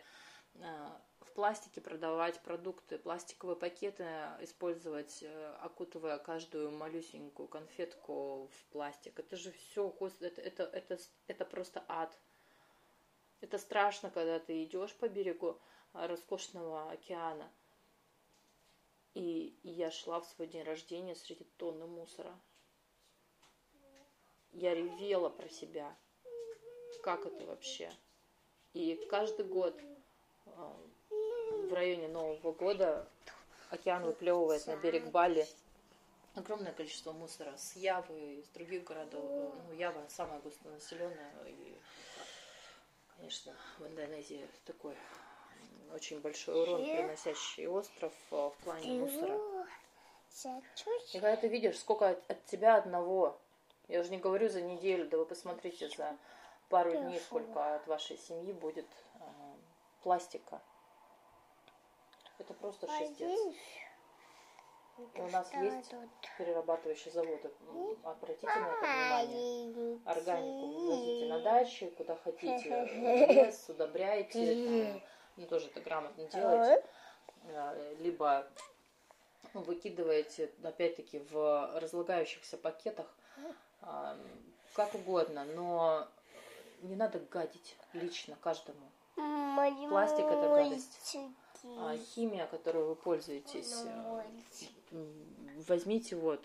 пластике 1.38 1.80
продавать 1.80 2.40
продукты, 2.40 2.98
пластиковые 2.98 3.54
пакеты 3.54 4.02
использовать, 4.40 5.22
э, 5.22 5.54
окутывая 5.60 6.18
каждую 6.18 6.72
малюсенькую 6.72 7.46
конфетку 7.46 8.48
в 8.48 8.64
пластик. 8.72 9.20
Это 9.20 9.36
же 9.36 9.52
все, 9.52 9.96
это, 10.18 10.42
это, 10.42 10.64
это, 10.64 10.98
это 11.28 11.44
просто 11.44 11.84
ад. 11.86 12.18
Это 13.40 13.56
страшно, 13.56 14.10
когда 14.10 14.40
ты 14.40 14.64
идешь 14.64 14.92
по 14.96 15.08
берегу 15.08 15.60
роскошного 15.92 16.90
океана. 16.90 17.48
И, 19.14 19.56
и 19.62 19.70
я 19.70 19.92
шла 19.92 20.18
в 20.18 20.26
свой 20.26 20.48
день 20.48 20.64
рождения 20.64 21.14
среди 21.14 21.44
тонны 21.44 21.86
мусора. 21.86 22.36
Я 24.50 24.74
ревела 24.74 25.28
про 25.28 25.48
себя. 25.48 25.96
Как 27.08 27.24
это 27.24 27.42
вообще? 27.46 27.90
И 28.74 28.94
каждый 29.08 29.46
год 29.46 29.74
а, 30.44 30.76
в 31.10 31.72
районе 31.72 32.06
Нового 32.06 32.52
года 32.52 33.08
океан 33.70 34.04
выплевывает 34.04 34.66
на 34.66 34.76
берег 34.76 35.06
Бали 35.06 35.48
огромное 36.34 36.72
количество 36.72 37.12
мусора 37.12 37.56
с 37.56 37.76
Явы, 37.76 38.34
из 38.34 38.48
других 38.48 38.84
городов. 38.84 39.24
Ну, 39.24 39.72
Ява 39.72 40.04
самая 40.10 40.38
густонаселенная. 40.40 41.32
И, 41.46 41.74
конечно, 43.16 43.56
в 43.78 43.86
Индонезии 43.86 44.46
такой 44.66 44.94
очень 45.94 46.20
большой 46.20 46.60
урон 46.60 46.84
приносящий 46.84 47.68
остров 47.68 48.12
а, 48.30 48.50
в 48.50 48.56
плане 48.58 49.00
мусора. 49.00 49.66
И 51.14 51.20
когда 51.20 51.36
ты 51.36 51.48
видишь, 51.48 51.78
сколько 51.78 52.10
от, 52.10 52.30
от 52.30 52.44
тебя 52.44 52.76
одного, 52.76 53.40
я 53.86 54.00
уже 54.00 54.10
не 54.10 54.18
говорю 54.18 54.50
за 54.50 54.60
неделю, 54.60 55.08
да 55.08 55.16
вы 55.16 55.24
посмотрите 55.24 55.88
за 55.88 56.18
пару 56.68 56.92
дней, 56.92 57.20
сколько 57.20 57.76
от 57.76 57.86
вашей 57.86 58.16
семьи 58.18 58.52
будет 58.52 58.86
э, 59.14 59.18
пластика. 60.02 60.60
Это 62.38 62.54
просто 62.54 62.86
а 62.86 62.98
шестец. 62.98 63.54
И 65.14 65.20
у 65.20 65.28
нас 65.28 65.52
есть 65.54 65.94
перерабатывающий 66.36 67.10
завод. 67.12 67.40
Обратите 68.02 68.46
на 68.46 68.68
это 68.68 68.80
внимание. 68.80 70.00
Органику 70.04 70.66
вывозите 70.66 71.26
на 71.26 71.40
даче, 71.40 71.90
куда 71.90 72.16
хотите. 72.16 72.84
Лес, 73.32 73.68
удобряйте. 73.68 75.00
ну, 75.36 75.46
тоже 75.46 75.66
это 75.66 75.80
грамотно 75.80 76.24
делаете, 76.24 76.84
а, 77.54 77.94
либо 78.00 78.48
выкидываете, 79.54 80.50
опять-таки, 80.64 81.20
в 81.30 81.78
разлагающихся 81.78 82.58
пакетах, 82.58 83.06
а, 83.80 84.18
как 84.74 84.94
угодно, 84.94 85.44
но 85.44 86.08
не 86.82 86.96
надо 86.96 87.18
гадить 87.18 87.76
лично 87.92 88.36
каждому. 88.40 88.90
Пластик 89.88 90.24
это 90.26 90.48
гадость. 90.48 91.16
А 91.64 91.96
химия, 91.96 92.46
которой 92.46 92.84
вы 92.84 92.94
пользуетесь, 92.94 93.82
э, 94.92 95.04
возьмите 95.66 96.14
вот, 96.14 96.44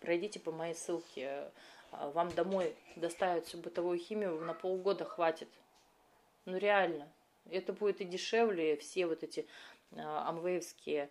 пройдите 0.00 0.40
по 0.40 0.52
моей 0.52 0.74
ссылке, 0.74 1.50
а, 1.90 2.10
вам 2.10 2.30
домой 2.30 2.74
доставят 2.96 3.46
всю 3.46 3.58
бытовую 3.58 3.98
химию, 3.98 4.40
на 4.40 4.54
полгода 4.54 5.04
хватит. 5.04 5.48
Ну 6.46 6.56
реально. 6.56 7.12
Это 7.50 7.74
будет 7.74 8.00
и 8.00 8.04
дешевле, 8.04 8.76
все 8.78 9.06
вот 9.06 9.22
эти 9.22 9.46
а, 9.92 10.30
амвеевские, 10.30 11.10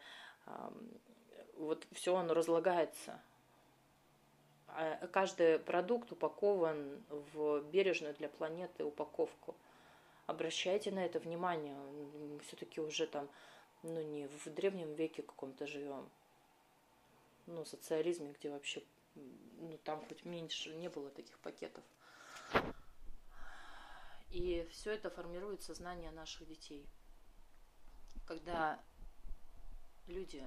вот 1.58 1.86
все 1.92 2.16
оно 2.16 2.34
разлагается. 2.34 3.22
А 4.76 5.08
каждый 5.08 5.60
продукт 5.60 6.12
упакован 6.12 7.04
в 7.10 7.62
бережную 7.70 8.16
для 8.16 8.28
планеты 8.28 8.84
упаковку. 8.84 9.56
Обращайте 10.26 10.90
на 10.92 11.06
это 11.06 11.20
внимание. 11.20 11.78
Все-таки 12.48 12.82
уже 12.82 13.06
там, 13.06 13.30
ну 13.84 14.02
не 14.02 14.28
в 14.28 14.50
древнем 14.50 14.96
веке 14.96 15.22
каком-то 15.22 15.68
живем. 15.68 16.10
Ну, 17.46 17.66
социализме, 17.66 18.34
где 18.34 18.50
вообще, 18.50 18.82
ну 19.16 19.78
там 19.84 20.04
хоть 20.08 20.26
меньше 20.26 20.74
не 20.76 20.90
было 20.90 21.12
таких 21.12 21.38
пакетов. 21.40 21.84
И 24.32 24.68
все 24.72 24.94
это 24.94 25.12
формирует 25.12 25.62
сознание 25.62 26.10
наших 26.12 26.48
детей. 26.48 26.84
Когда 28.26 28.80
люди, 30.08 30.44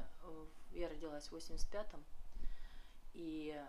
я 0.73 0.89
родилась 0.89 1.31
в 1.31 1.37
85-м, 1.37 2.03
и 3.15 3.63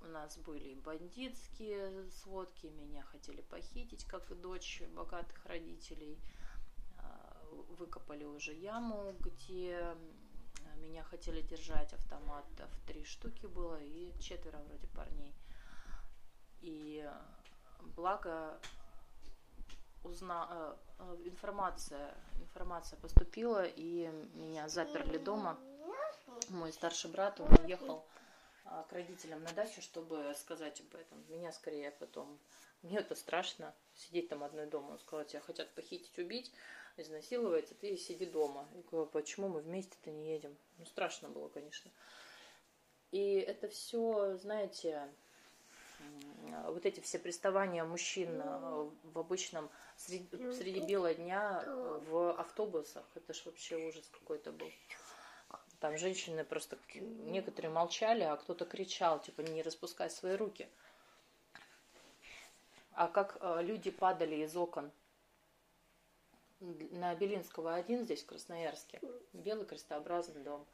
у 0.00 0.06
нас 0.06 0.36
были 0.38 0.74
бандитские 0.74 2.10
сводки, 2.10 2.66
меня 2.66 3.02
хотели 3.02 3.40
похитить, 3.42 4.04
как 4.04 4.30
и 4.30 4.34
дочь 4.34 4.82
богатых 4.94 5.44
родителей. 5.46 6.18
А, 6.98 7.44
выкопали 7.78 8.24
уже 8.24 8.54
яму, 8.54 9.14
где 9.20 9.96
меня 10.76 11.02
хотели 11.04 11.42
держать, 11.42 11.92
автоматов 11.92 12.70
три 12.86 13.04
штуки 13.04 13.46
было, 13.46 13.80
и 13.80 14.12
четверо 14.20 14.58
вроде 14.58 14.86
парней. 14.88 15.34
И 16.60 17.08
благо 17.96 18.58
узна... 20.04 20.48
Э, 20.50 21.16
информация, 21.24 22.14
информация 22.40 22.98
поступила, 22.98 23.64
и 23.64 24.08
меня 24.34 24.68
заперли 24.68 25.18
дома. 25.18 25.58
Мой 26.48 26.72
старший 26.72 27.10
брат, 27.10 27.40
он 27.40 27.48
уехал 27.64 28.04
к 28.88 28.92
родителям 28.92 29.42
на 29.42 29.52
дачу, 29.52 29.80
чтобы 29.82 30.34
сказать 30.36 30.80
об 30.80 30.94
этом. 30.94 31.24
Меня 31.28 31.52
скорее 31.52 31.90
потом... 31.92 32.38
Мне 32.82 32.98
это 32.98 33.16
страшно, 33.16 33.74
сидеть 33.94 34.28
там 34.28 34.44
одной 34.44 34.66
дома. 34.66 34.92
Он 34.92 34.98
сказал, 34.98 35.24
тебя 35.24 35.40
хотят 35.40 35.68
похитить, 35.74 36.16
убить, 36.18 36.52
изнасиловать, 36.96 37.72
а 37.72 37.74
ты 37.74 37.96
сиди 37.96 38.24
дома. 38.26 38.68
Я 38.74 38.82
говорю, 38.82 39.06
почему 39.10 39.48
мы 39.48 39.60
вместе-то 39.60 40.10
не 40.10 40.32
едем? 40.32 40.56
Ну, 40.78 40.86
страшно 40.86 41.28
было, 41.28 41.48
конечно. 41.48 41.90
И 43.10 43.34
это 43.34 43.68
все, 43.68 44.36
знаете, 44.36 45.08
вот 46.66 46.86
эти 46.86 47.00
все 47.00 47.18
приставания 47.18 47.84
мужчин 47.84 48.40
э, 48.40 48.90
в 49.02 49.18
обычном 49.18 49.70
среди, 49.96 50.28
среди 50.52 50.80
бела 50.80 51.14
дня 51.14 51.64
в 51.66 52.32
автобусах, 52.38 53.04
это 53.14 53.32
ж 53.32 53.46
вообще 53.46 53.76
ужас 53.76 54.08
какой-то 54.12 54.52
был. 54.52 54.70
Там 55.80 55.96
женщины 55.96 56.44
просто, 56.44 56.76
некоторые 56.94 57.70
молчали, 57.70 58.22
а 58.22 58.36
кто-то 58.36 58.64
кричал, 58.64 59.20
типа, 59.20 59.42
не 59.42 59.62
распускай 59.62 60.10
свои 60.10 60.34
руки. 60.34 60.68
А 62.92 63.06
как 63.06 63.38
э, 63.40 63.62
люди 63.62 63.90
падали 63.92 64.36
из 64.36 64.56
окон 64.56 64.90
на 66.60 67.14
Белинского 67.14 67.74
один 67.74 68.04
здесь, 68.04 68.22
в 68.22 68.26
Красноярске, 68.26 69.00
белый 69.32 69.66
крестообразный 69.66 70.42
дом. 70.42 70.66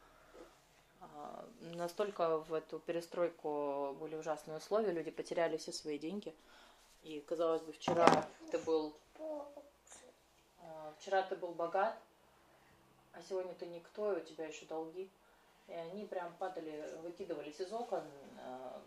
А, 1.01 1.47
настолько 1.61 2.39
в 2.39 2.55
эту 2.55 2.79
перестройку 2.79 3.95
были 4.01 4.15
ужасные 4.15 4.57
условия, 4.57 4.93
люди 4.93 5.11
потеряли 5.11 5.59
все 5.59 5.73
свои 5.73 5.99
деньги. 5.99 6.35
И, 7.03 7.21
казалось 7.21 7.61
бы, 7.63 7.73
вчера 7.73 8.27
ты 8.51 8.59
был, 8.59 8.97
а, 9.19 10.95
вчера 10.99 11.23
ты 11.23 11.37
был 11.37 11.53
богат, 11.53 11.99
а 13.15 13.23
сегодня 13.23 13.55
ты 13.55 13.67
никто, 13.67 14.13
и 14.13 14.21
у 14.21 14.25
тебя 14.25 14.47
еще 14.47 14.67
долги. 14.67 15.11
И 15.69 15.73
они 15.73 16.05
прям 16.07 16.35
падали, 16.37 16.99
выкидывались 17.03 17.61
из 17.61 17.73
окон, 17.73 18.05
э, 18.39 18.81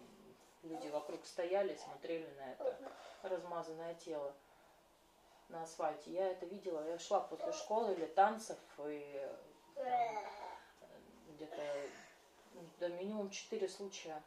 люди 0.63 0.87
вокруг 0.89 1.25
стояли, 1.25 1.75
смотрели 1.75 2.29
на 2.37 2.51
это 2.51 2.77
размазанное 3.23 3.95
тело 3.95 4.33
на 5.49 5.63
асфальте. 5.63 6.11
Я 6.11 6.31
это 6.31 6.45
видела, 6.45 6.87
я 6.87 6.99
шла 6.99 7.21
после 7.21 7.51
школы 7.53 7.93
или 7.93 8.05
танцев, 8.05 8.57
и 8.85 9.27
где-то 11.29 11.61
да, 12.79 12.89
минимум 12.89 13.29
четыре 13.29 13.67
случая 13.67 14.21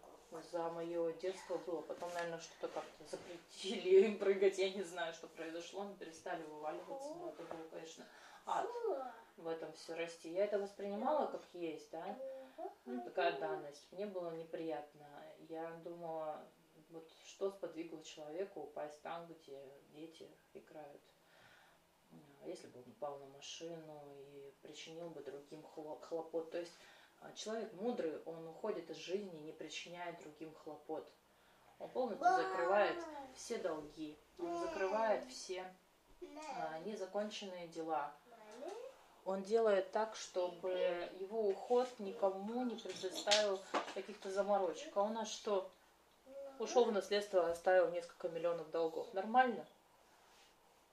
за 0.52 0.70
мое 0.70 1.12
детство 1.14 1.58
было. 1.58 1.82
Потом, 1.82 2.12
наверное, 2.14 2.38
что-то 2.38 2.68
как-то 2.68 3.04
запретили 3.04 4.06
им 4.06 4.18
прыгать. 4.18 4.58
Я 4.58 4.70
не 4.70 4.82
знаю, 4.82 5.12
что 5.12 5.26
произошло. 5.28 5.82
Они 5.82 5.94
перестали 5.96 6.42
вываливаться. 6.44 7.14
Но 7.14 7.30
это 7.30 7.42
было, 7.42 7.68
конечно, 7.70 8.04
ад 8.46 8.68
в 9.40 9.48
этом 9.48 9.72
все 9.72 9.94
расти. 9.94 10.31
Я 10.31 10.44
это 10.44 10.59
воспринимала 10.59 11.26
как 11.26 11.42
есть, 11.53 11.90
да, 11.90 12.18
ну, 12.85 13.03
такая 13.03 13.38
данность. 13.38 13.87
Мне 13.92 14.07
было 14.07 14.31
неприятно. 14.33 15.07
Я 15.48 15.70
думала, 15.85 16.46
вот 16.90 17.11
что 17.24 17.50
сподвигло 17.50 18.03
человека 18.03 18.59
упасть 18.59 19.00
там, 19.03 19.26
где 19.26 19.61
дети 19.92 20.29
играют. 20.55 21.03
А 22.42 22.46
если 22.46 22.66
бы 22.68 22.81
он 22.81 22.88
упал 22.88 23.18
на 23.18 23.26
машину 23.26 24.03
и 24.16 24.53
причинил 24.62 25.11
бы 25.11 25.22
другим 25.22 25.62
хлопот. 25.62 26.50
То 26.50 26.59
есть 26.59 26.72
а, 27.20 27.33
человек 27.33 27.72
мудрый, 27.74 28.22
он 28.24 28.48
уходит 28.48 28.90
из 28.90 28.96
жизни, 28.96 29.37
не 29.38 29.53
причиняя 29.53 30.16
другим 30.20 30.55
хлопот. 30.55 31.11
Он 31.79 31.88
полностью 31.90 32.29
закрывает 32.29 32.96
все 33.35 33.59
долги, 33.59 34.18
он 34.38 34.59
закрывает 34.59 35.24
все 35.26 35.64
а, 36.57 36.79
незаконченные 36.81 37.68
дела 37.68 38.14
он 39.31 39.43
делает 39.43 39.93
так, 39.93 40.16
чтобы 40.16 40.71
его 41.21 41.49
уход 41.49 41.88
никому 42.01 42.64
не 42.64 42.75
предоставил 42.75 43.61
каких-то 43.95 44.31
заморочек. 44.31 44.97
А 44.97 45.03
у 45.03 45.09
нас 45.09 45.29
что? 45.29 45.71
Ушел 46.59 46.85
в 46.85 46.93
наследство, 46.93 47.49
оставил 47.49 47.90
несколько 47.90 48.29
миллионов 48.29 48.71
долгов. 48.71 49.12
Нормально? 49.14 49.64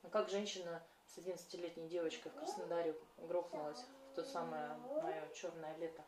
А 0.04 0.10
как 0.10 0.30
женщина 0.30 0.82
с 1.08 1.18
11-летней 1.18 1.90
девочкой 1.90 2.32
в 2.32 2.36
Краснодаре 2.36 2.96
грохнулась 3.18 3.84
в 4.12 4.16
то 4.16 4.24
самое 4.24 4.70
мое 5.02 5.28
черное 5.34 5.76
лето? 5.78 6.04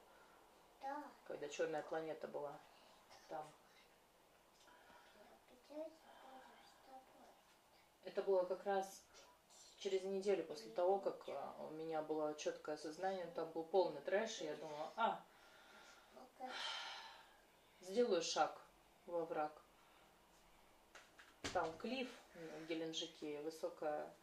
Когда 1.27 1.49
черная 1.49 1.81
планета 1.81 2.27
была 2.27 2.53
там. 3.27 3.45
Это 8.03 8.21
было 8.21 8.43
как 8.45 8.63
раз 8.65 9.03
через 9.79 10.03
неделю 10.03 10.43
после 10.43 10.69
того, 10.71 10.99
как 10.99 11.27
а, 11.27 11.55
у 11.59 11.71
меня 11.71 12.01
было 12.01 12.35
четкое 12.35 12.77
сознание, 12.77 13.25
там 13.35 13.51
был 13.51 13.63
полный 13.63 14.01
трэш, 14.01 14.41
и 14.41 14.45
я 14.45 14.55
думала, 14.55 14.93
а, 14.95 15.25
сделаю 17.81 18.21
шаг 18.21 18.61
во 19.05 19.25
враг. 19.25 19.61
Там 21.53 21.75
клиф 21.77 22.09
в 22.35 22.67
Геленджике, 22.67 23.41
высокая 23.41 24.13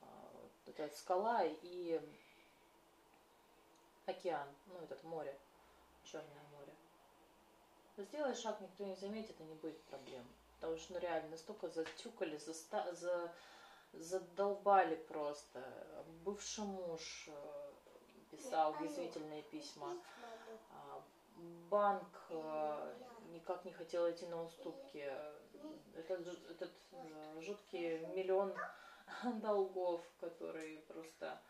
а, 0.00 0.48
эта 0.66 0.88
скала 0.96 1.44
и 1.44 2.00
океан, 4.06 4.48
ну 4.66 4.78
этот 4.80 5.02
море, 5.04 5.38
Черное 6.04 6.42
море. 6.50 6.74
Сделай 7.96 8.34
шаг, 8.34 8.60
никто 8.60 8.84
не 8.84 8.96
заметит, 8.96 9.40
и 9.40 9.44
не 9.44 9.54
будет 9.54 9.80
проблем. 9.84 10.26
Потому 10.56 10.76
что 10.78 10.94
ну 10.94 10.98
реально 10.98 11.30
настолько 11.30 11.68
затюкали, 11.68 12.36
заста, 12.36 12.92
за, 12.94 13.32
задолбали 13.92 14.96
просто. 14.96 15.62
Бывший 16.24 16.64
муж 16.64 17.28
э, 17.28 17.70
писал 18.30 18.74
язвительные 18.80 19.42
письма. 19.42 19.96
А, 20.70 21.02
банк 21.70 22.26
э, 22.30 22.94
никак 23.32 23.64
не 23.64 23.72
хотел 23.72 24.10
идти 24.10 24.26
на 24.26 24.42
уступки. 24.42 25.10
Этот, 25.94 26.26
этот 26.50 26.72
э, 26.92 27.40
жуткий 27.40 27.98
миллион 28.14 28.54
долгов, 29.42 30.02
который 30.20 30.78
просто 30.88 31.40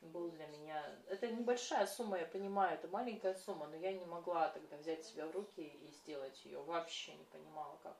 был 0.00 0.30
для 0.30 0.46
меня... 0.48 0.84
Это 1.06 1.28
небольшая 1.28 1.86
сумма, 1.86 2.18
я 2.18 2.26
понимаю, 2.26 2.74
это 2.74 2.88
маленькая 2.88 3.34
сумма, 3.34 3.68
но 3.68 3.76
я 3.76 3.92
не 3.92 4.04
могла 4.04 4.48
тогда 4.48 4.76
взять 4.76 5.04
себя 5.04 5.26
в 5.26 5.30
руки 5.30 5.62
и 5.62 5.90
сделать 5.90 6.44
ее. 6.44 6.60
Вообще 6.62 7.14
не 7.14 7.24
понимала, 7.24 7.78
как. 7.82 7.96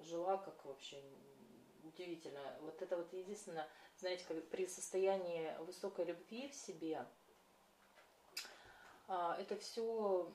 Жила 0.00 0.36
как 0.38 0.64
вообще 0.64 1.00
удивительно. 1.82 2.56
Вот 2.60 2.80
это 2.82 2.96
вот 2.96 3.12
единственное, 3.12 3.68
знаете, 3.96 4.24
как 4.26 4.48
при 4.48 4.66
состоянии 4.66 5.56
высокой 5.58 6.04
любви 6.04 6.48
в 6.48 6.54
себе, 6.54 7.06
а, 9.08 9.36
это 9.38 9.56
все 9.56 10.32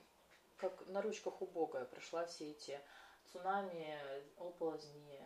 как 0.58 0.88
на 0.88 1.02
ручках 1.02 1.42
у 1.42 1.46
Бога 1.46 1.86
прошла 1.86 2.26
все 2.26 2.52
эти 2.52 2.80
цунами, 3.32 4.00
оползни, 4.38 5.22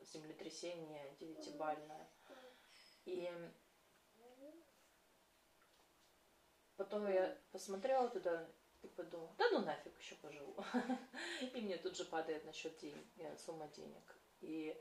землетрясение 0.00 1.14
девятибальное. 1.18 2.08
И 3.04 3.30
потом 6.76 7.08
я 7.08 7.36
посмотрела 7.52 8.08
туда 8.08 8.48
и 8.82 8.88
подумала, 8.88 9.34
да 9.38 9.48
ну 9.50 9.60
нафиг, 9.60 9.98
еще 9.98 10.14
поживу. 10.16 10.56
И 11.40 11.60
мне 11.60 11.78
тут 11.78 11.96
же 11.96 12.04
падает 12.04 12.44
на 12.44 12.52
счет 12.52 12.76
денег, 12.78 13.06
э, 13.16 13.36
сумма 13.38 13.66
денег. 13.68 14.16
И 14.40 14.80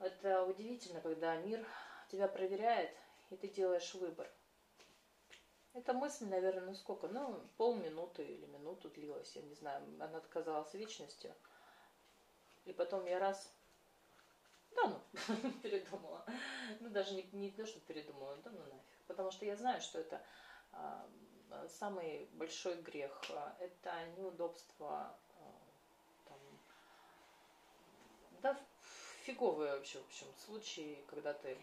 это 0.00 0.44
удивительно, 0.44 1.00
когда 1.00 1.36
мир 1.36 1.64
тебя 2.08 2.26
проверяет, 2.26 2.90
и 3.30 3.36
ты 3.36 3.48
делаешь 3.48 3.94
выбор. 3.94 4.30
Эта 5.72 5.92
мысль, 5.92 6.26
наверное, 6.26 6.64
ну 6.64 6.74
сколько? 6.74 7.06
Ну, 7.06 7.40
полминуты 7.56 8.24
или 8.24 8.46
минуту 8.46 8.90
длилась, 8.90 9.36
я 9.36 9.42
не 9.42 9.54
знаю. 9.54 9.82
Она 10.00 10.18
отказалась 10.18 10.74
вечностью. 10.74 11.32
И 12.64 12.72
потом 12.72 13.06
я 13.06 13.18
раз... 13.18 13.52
Да 14.74 14.82
ну, 14.86 15.50
передумала. 15.62 16.24
Ну, 16.80 16.90
даже 16.90 17.14
не, 17.14 17.22
не 17.32 17.50
то, 17.50 17.66
что 17.66 17.80
передумала, 17.80 18.36
да 18.38 18.50
ну 18.50 18.58
нафиг. 18.64 19.04
Потому 19.06 19.30
что 19.30 19.44
я 19.44 19.56
знаю, 19.56 19.80
что 19.80 20.00
это 20.00 20.20
а, 20.72 21.08
самый 21.68 22.28
большой 22.32 22.80
грех. 22.82 23.20
Это 23.60 23.92
неудобство, 24.16 25.16
а, 25.36 25.52
там, 26.28 26.38
да, 28.42 28.60
фиговые 29.30 29.72
вообще, 29.74 29.98
в 29.98 30.06
общем, 30.06 30.26
случаи, 30.44 31.04
когда 31.08 31.32
ты 31.32 31.56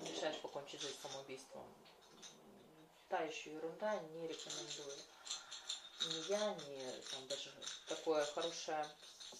решаешь 0.00 0.40
покончить 0.40 0.80
жизнь 0.80 0.98
самоубийством 1.00 1.64
та 3.08 3.20
еще 3.20 3.54
ерунда, 3.54 3.98
не 4.00 4.26
рекомендую. 4.26 4.98
Ни 6.00 6.30
я, 6.30 6.54
ни 6.54 7.00
там 7.10 7.26
даже 7.28 7.50
такое 7.88 8.24
хорошее 8.26 8.84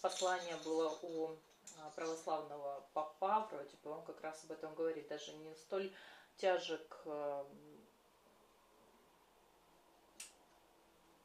послание 0.00 0.56
было 0.64 0.96
у 1.02 1.36
а, 1.78 1.90
православного 1.90 2.84
папа, 2.94 3.48
вроде 3.50 3.76
бы 3.82 3.90
он 3.90 4.04
как 4.04 4.20
раз 4.22 4.42
об 4.44 4.52
этом 4.52 4.74
говорит, 4.74 5.06
даже 5.08 5.32
не 5.32 5.54
столь 5.54 5.92
тяжек 6.36 7.00
э, 7.04 7.44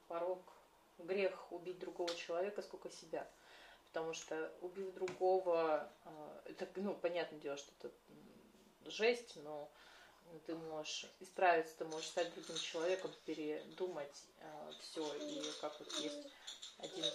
порог, 0.07 0.41
грех 0.99 1.51
убить 1.51 1.79
другого 1.79 2.13
человека, 2.15 2.61
сколько 2.61 2.89
себя. 2.89 3.27
Потому 3.93 4.13
что 4.13 4.51
убив 4.61 4.91
другого, 4.95 5.87
э, 6.05 6.41
это, 6.45 6.67
ну, 6.81 6.95
понятное 6.95 7.39
дело, 7.39 7.57
что 7.57 7.71
это 7.77 7.93
жесть, 8.89 9.35
но 9.35 9.69
ты 10.47 10.55
можешь 10.55 11.05
исправиться, 11.19 11.77
ты 11.77 11.85
можешь 11.85 12.07
стать 12.07 12.33
другим 12.33 12.57
человеком, 12.57 13.11
передумать 13.27 14.23
э, 14.39 14.71
все. 14.79 15.13
И 15.13 15.43
как 15.61 15.79
вот 15.79 15.91
есть 15.99 16.27
один 16.79 17.05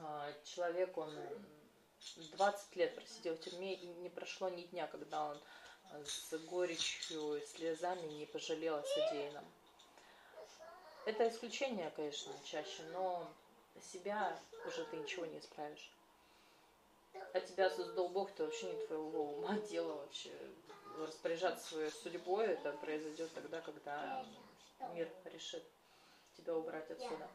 э, 0.00 0.32
человек, 0.44 0.96
он 0.96 1.14
20 2.16 2.76
лет 2.76 2.94
просидел 2.94 3.34
в 3.36 3.40
тюрьме, 3.40 3.74
и 3.74 3.88
не 3.88 4.08
прошло 4.08 4.48
ни 4.48 4.62
дня, 4.62 4.86
когда 4.86 5.32
он 5.32 5.38
с 6.06 6.32
горечью 6.46 7.36
и 7.36 7.46
слезами 7.46 8.06
не 8.12 8.24
пожалел 8.24 8.76
о 8.76 8.82
содеянном. 8.82 9.44
Это 11.04 11.28
исключение, 11.28 11.92
конечно, 11.94 12.32
чаще, 12.44 12.82
но 12.94 13.30
себя 13.82 14.38
уже 14.66 14.84
ты 14.86 14.96
ничего 14.96 15.26
не 15.26 15.38
исправишь. 15.38 15.92
А 17.32 17.40
тебя 17.40 17.70
создал 17.70 18.08
Бог, 18.08 18.30
ты 18.32 18.44
вообще 18.44 18.72
не 18.72 18.86
твоего 18.86 19.32
ума 19.34 19.58
дело 19.68 19.94
вообще 19.94 20.32
распоряжаться 20.98 21.68
своей 21.68 21.90
судьбой, 21.90 22.46
это 22.46 22.72
произойдет 22.72 23.32
тогда, 23.34 23.60
когда 23.60 24.24
мир 24.94 25.08
решит 25.24 25.64
тебя 26.36 26.56
убрать 26.56 26.90
отсюда. 26.90 27.28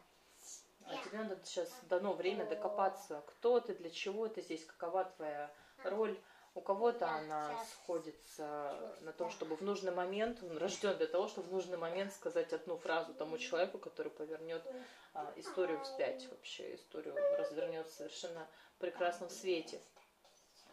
А 0.86 0.96
тебе 1.02 1.18
надо 1.18 1.38
сейчас 1.44 1.70
дано 1.84 2.12
время 2.12 2.46
докопаться, 2.46 3.22
кто 3.26 3.60
ты, 3.60 3.74
для 3.74 3.90
чего 3.90 4.28
ты 4.28 4.42
здесь, 4.42 4.64
какова 4.66 5.04
твоя 5.04 5.50
роль. 5.84 6.18
У 6.54 6.60
кого-то 6.60 7.10
она 7.10 7.52
сходится 7.64 8.96
на 9.00 9.12
том, 9.12 9.30
чтобы 9.30 9.56
в 9.56 9.62
нужный 9.62 9.90
момент, 9.90 10.40
он 10.40 10.56
рожден 10.56 10.96
для 10.96 11.08
того, 11.08 11.26
чтобы 11.26 11.48
в 11.48 11.52
нужный 11.52 11.76
момент 11.76 12.12
сказать 12.12 12.52
одну 12.52 12.76
фразу 12.76 13.12
тому 13.12 13.38
человеку, 13.38 13.78
который 13.78 14.12
повернет 14.12 14.62
а, 15.14 15.32
историю 15.34 15.80
вспять 15.82 16.28
вообще, 16.30 16.76
историю 16.76 17.16
развернет 17.38 17.88
в 17.88 17.94
совершенно 17.94 18.46
прекрасном 18.78 19.30
свете. 19.30 19.80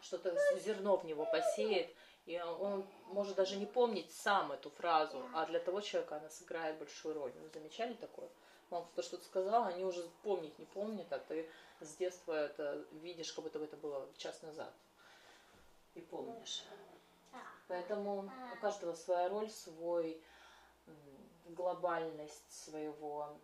Что-то 0.02 0.36
зерно 0.60 0.96
в 0.96 1.04
него 1.04 1.26
посеет, 1.26 1.92
и 2.26 2.40
он 2.40 2.86
может 3.06 3.34
даже 3.34 3.56
не 3.56 3.66
помнить 3.66 4.12
сам 4.12 4.52
эту 4.52 4.70
фразу, 4.70 5.20
а 5.34 5.46
для 5.46 5.58
того 5.58 5.80
человека 5.80 6.16
она 6.16 6.30
сыграет 6.30 6.78
большую 6.78 7.14
роль. 7.14 7.32
Вы 7.32 7.48
замечали 7.48 7.94
такое? 7.94 8.28
Мама 8.70 8.86
кто 8.92 9.02
что-то 9.02 9.24
сказал, 9.24 9.64
они 9.64 9.84
уже 9.84 10.08
помнить 10.22 10.56
не 10.60 10.64
помнят, 10.66 11.12
а 11.12 11.18
ты 11.18 11.50
с 11.80 11.96
детства 11.96 12.32
это 12.32 12.84
видишь, 12.92 13.32
как 13.32 13.42
будто 13.42 13.58
бы 13.58 13.64
это 13.64 13.76
было 13.76 14.08
час 14.16 14.40
назад. 14.42 14.72
И 15.94 16.00
помнишь. 16.00 16.64
Поэтому 17.68 18.30
у 18.52 18.60
каждого 18.60 18.94
своя 18.94 19.28
роль, 19.28 19.50
свой 19.50 20.22
глобальность 21.46 22.50
своего 22.52 23.38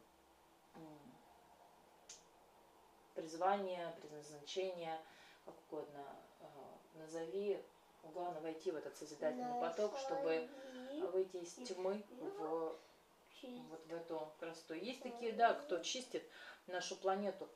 призвания, 3.15 3.93
предназначения, 4.01 5.01
как 5.45 5.55
угодно 5.69 6.05
э, 6.41 6.45
назови, 6.95 7.63
главное 8.15 8.41
войти 8.41 8.71
в 8.71 8.77
этот 8.77 8.97
созидательный 8.97 9.61
поток, 9.61 9.99
чтобы 9.99 10.49
выйти 11.13 11.39
из 11.39 11.55
тьмы 11.55 12.05
в 12.21 12.79
вот 13.43 13.87
в 13.87 13.95
эту 13.95 14.33
красоту. 14.41 14.75
Есть 14.75 15.03
такие, 15.03 15.33
да, 15.33 15.55
кто 15.55 15.79
чистит 15.79 16.25
нашу 16.67 16.97
планету. 16.97 17.49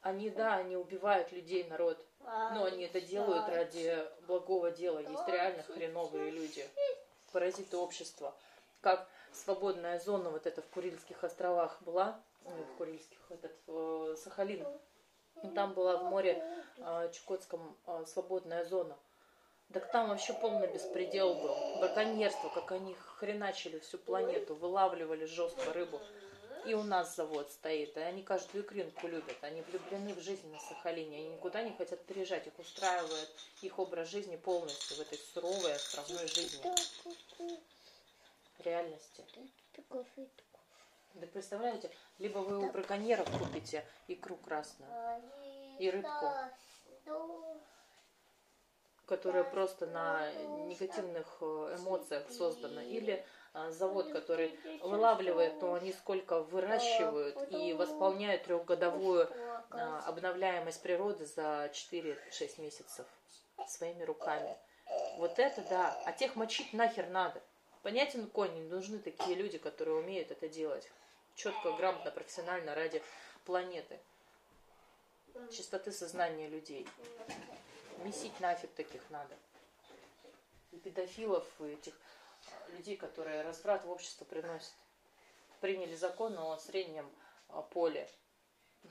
Они, 0.00 0.30
да, 0.30 0.54
они 0.54 0.76
убивают 0.76 1.32
людей, 1.32 1.64
народ, 1.64 1.98
но 2.24 2.64
они 2.64 2.84
это 2.84 3.00
делают 3.00 3.48
ради 3.48 4.04
благого 4.26 4.70
дела. 4.70 5.00
Есть 5.00 5.26
реально 5.26 5.62
хреновые 5.64 6.30
люди, 6.30 6.68
паразиты 7.32 7.76
общества. 7.76 8.34
Как 8.80 9.08
свободная 9.32 9.98
зона 9.98 10.30
вот 10.30 10.46
эта 10.46 10.62
в 10.62 10.66
Курильских 10.68 11.24
островах 11.24 11.82
была, 11.82 12.20
ой, 12.44 12.52
в 12.52 12.76
Курильских, 12.76 13.18
этот, 13.30 13.52
в 13.66 14.16
Сахалин. 14.16 14.66
Там 15.54 15.72
была 15.72 15.96
в 15.98 16.04
море 16.04 16.42
э, 16.78 17.10
Чукотском 17.12 17.76
э, 17.86 18.04
свободная 18.06 18.64
зона. 18.64 18.96
Так 19.72 19.90
там 19.92 20.08
вообще 20.08 20.32
полный 20.32 20.66
беспредел 20.66 21.34
был. 21.34 21.54
Браконьерство, 21.78 22.48
как 22.48 22.72
они 22.72 22.94
хреначили 22.94 23.78
всю 23.80 23.98
планету, 23.98 24.54
вылавливали 24.54 25.26
жестко 25.26 25.72
рыбу. 25.72 26.00
И 26.66 26.74
у 26.74 26.82
нас 26.82 27.16
завод 27.16 27.50
стоит, 27.50 27.96
и 27.96 28.00
они 28.00 28.22
каждую 28.22 28.64
икринку 28.64 29.06
любят. 29.06 29.36
Они 29.42 29.62
влюблены 29.62 30.14
в 30.14 30.20
жизнь 30.20 30.50
на 30.50 30.58
Сахалине, 30.58 31.18
они 31.18 31.28
никуда 31.30 31.62
не 31.62 31.72
хотят 31.76 32.04
приезжать. 32.04 32.46
Их 32.46 32.58
устраивает 32.58 33.30
их 33.62 33.78
образ 33.78 34.08
жизни 34.08 34.36
полностью 34.36 34.96
в 34.96 35.00
этой 35.00 35.18
суровой 35.18 35.74
островной 35.74 36.26
жизни. 36.28 36.62
Реальности. 38.58 39.24
Да 41.14 41.26
представляете, 41.26 41.90
либо 42.18 42.38
вы 42.38 42.58
у 42.58 42.70
браконьеров 42.70 43.28
купите 43.38 43.84
икру 44.08 44.36
красную 44.36 44.90
и 45.78 45.90
рыбку, 45.90 46.32
которая 49.06 49.44
просто 49.44 49.86
на 49.86 50.30
негативных 50.66 51.38
э, 51.40 51.76
эмоциях 51.78 52.30
создана, 52.30 52.82
или 52.82 53.24
завод, 53.70 54.12
который 54.12 54.58
вылавливает, 54.82 55.60
но 55.60 55.74
они 55.74 55.92
сколько 55.92 56.42
выращивают 56.42 57.36
и 57.52 57.72
восполняют 57.72 58.44
трехгодовую 58.44 59.28
э, 59.70 60.00
обновляемость 60.06 60.82
природы 60.82 61.26
за 61.26 61.70
4-6 61.72 62.60
месяцев 62.60 63.06
своими 63.66 64.04
руками. 64.04 64.56
Вот 65.16 65.38
это 65.38 65.62
да. 65.68 66.00
А 66.04 66.12
тех 66.12 66.36
мочить 66.36 66.72
нахер 66.72 67.08
надо. 67.08 67.42
Понятен 67.82 68.26
конь, 68.28 68.54
не 68.54 68.62
нужны 68.62 68.98
такие 68.98 69.34
люди, 69.34 69.58
которые 69.58 69.96
умеют 69.96 70.30
это 70.30 70.48
делать. 70.48 70.88
Четко, 71.34 71.72
грамотно, 71.72 72.10
профессионально, 72.10 72.74
ради 72.74 73.02
планеты. 73.44 73.98
Чистоты 75.52 75.92
сознания 75.92 76.48
людей. 76.48 76.86
Месить 77.98 78.38
нафиг 78.40 78.70
таких 78.72 79.02
надо. 79.10 79.36
И 80.72 80.76
педофилов, 80.76 81.46
и 81.60 81.64
этих 81.64 81.94
людей, 82.68 82.96
которые 82.96 83.42
разврат 83.42 83.84
в 83.84 83.90
общество 83.90 84.24
приносят. 84.24 84.74
Приняли 85.60 85.94
закон 85.94 86.38
о 86.38 86.56
среднем 86.58 87.10
а, 87.48 87.62
поле. 87.62 88.08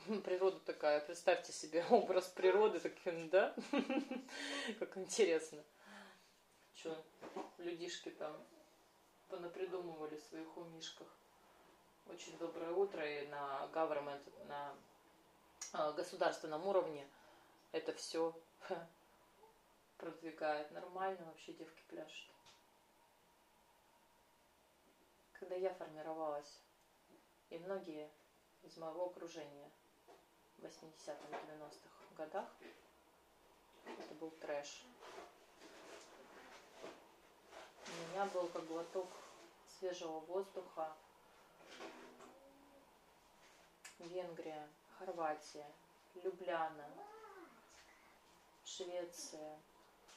Природа 0.24 0.60
такая, 0.60 1.00
представьте 1.00 1.52
себе 1.54 1.86
образ 1.90 2.28
природы, 2.28 2.80
таким, 2.80 3.30
да? 3.30 3.56
Как 4.80 4.98
интересно. 4.98 5.64
Что, 6.76 7.04
людишки 7.58 8.10
там 8.10 8.36
понапридумывали 9.30 10.18
в 10.18 10.24
своих 10.24 10.58
умишках. 10.58 11.08
Очень 12.08 12.38
доброе 12.38 12.72
утро 12.72 13.06
и 13.06 13.28
на 13.28 13.70
government, 13.74 14.48
на 14.48 14.76
а, 15.74 15.92
государственном 15.92 16.66
уровне 16.68 17.08
это 17.72 17.94
все 17.94 18.34
продвигает. 19.98 20.72
Нормально 20.72 21.26
вообще 21.26 21.54
девки 21.54 21.84
пляшут. 21.90 22.37
Когда 25.40 25.56
я 25.56 25.74
формировалась, 25.76 26.62
и 27.50 27.60
многие 27.60 28.12
из 28.64 28.76
моего 28.78 29.06
окружения 29.06 29.72
в 30.58 30.66
80-х, 30.66 31.14
90-х 31.30 32.16
годах, 32.16 32.50
это 33.86 34.16
был 34.16 34.32
трэш. 34.32 34.84
У 37.88 38.12
меня 38.12 38.26
был 38.26 38.48
как 38.48 38.66
глоток 38.66 39.08
свежего 39.80 40.20
воздуха. 40.22 40.96
Венгрия, 44.00 44.68
Хорватия, 44.98 45.72
Любляна, 46.16 46.90
Швеция, 48.64 49.60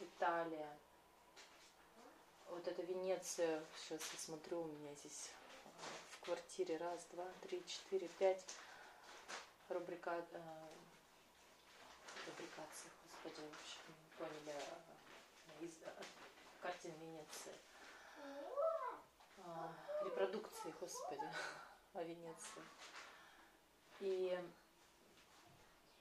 Италия. 0.00 0.78
Вот 2.50 2.66
это 2.66 2.82
Венеция, 2.82 3.62
сейчас 3.76 4.00
я 4.12 4.18
смотрю, 4.18 4.62
у 4.62 4.66
меня 4.66 4.92
здесь 4.96 5.30
в 6.10 6.20
квартире 6.24 6.78
раз, 6.78 7.06
два, 7.12 7.26
три, 7.42 7.64
четыре, 7.64 8.08
пять 8.18 8.44
рубрика, 9.68 10.16
э, 10.32 10.40
рубрикация, 12.26 12.90
господи, 13.04 13.46
в 13.46 13.60
общем, 13.60 13.94
поняли, 14.18 14.58
э, 15.60 15.64
из 15.64 15.70
э, 15.82 15.92
картин 16.60 16.92
Венеции. 17.00 17.54
А, 19.38 19.72
репродукции, 20.04 20.74
господи, 20.80 21.30
о 21.94 22.02
Венеции. 22.02 22.62
И 24.00 24.36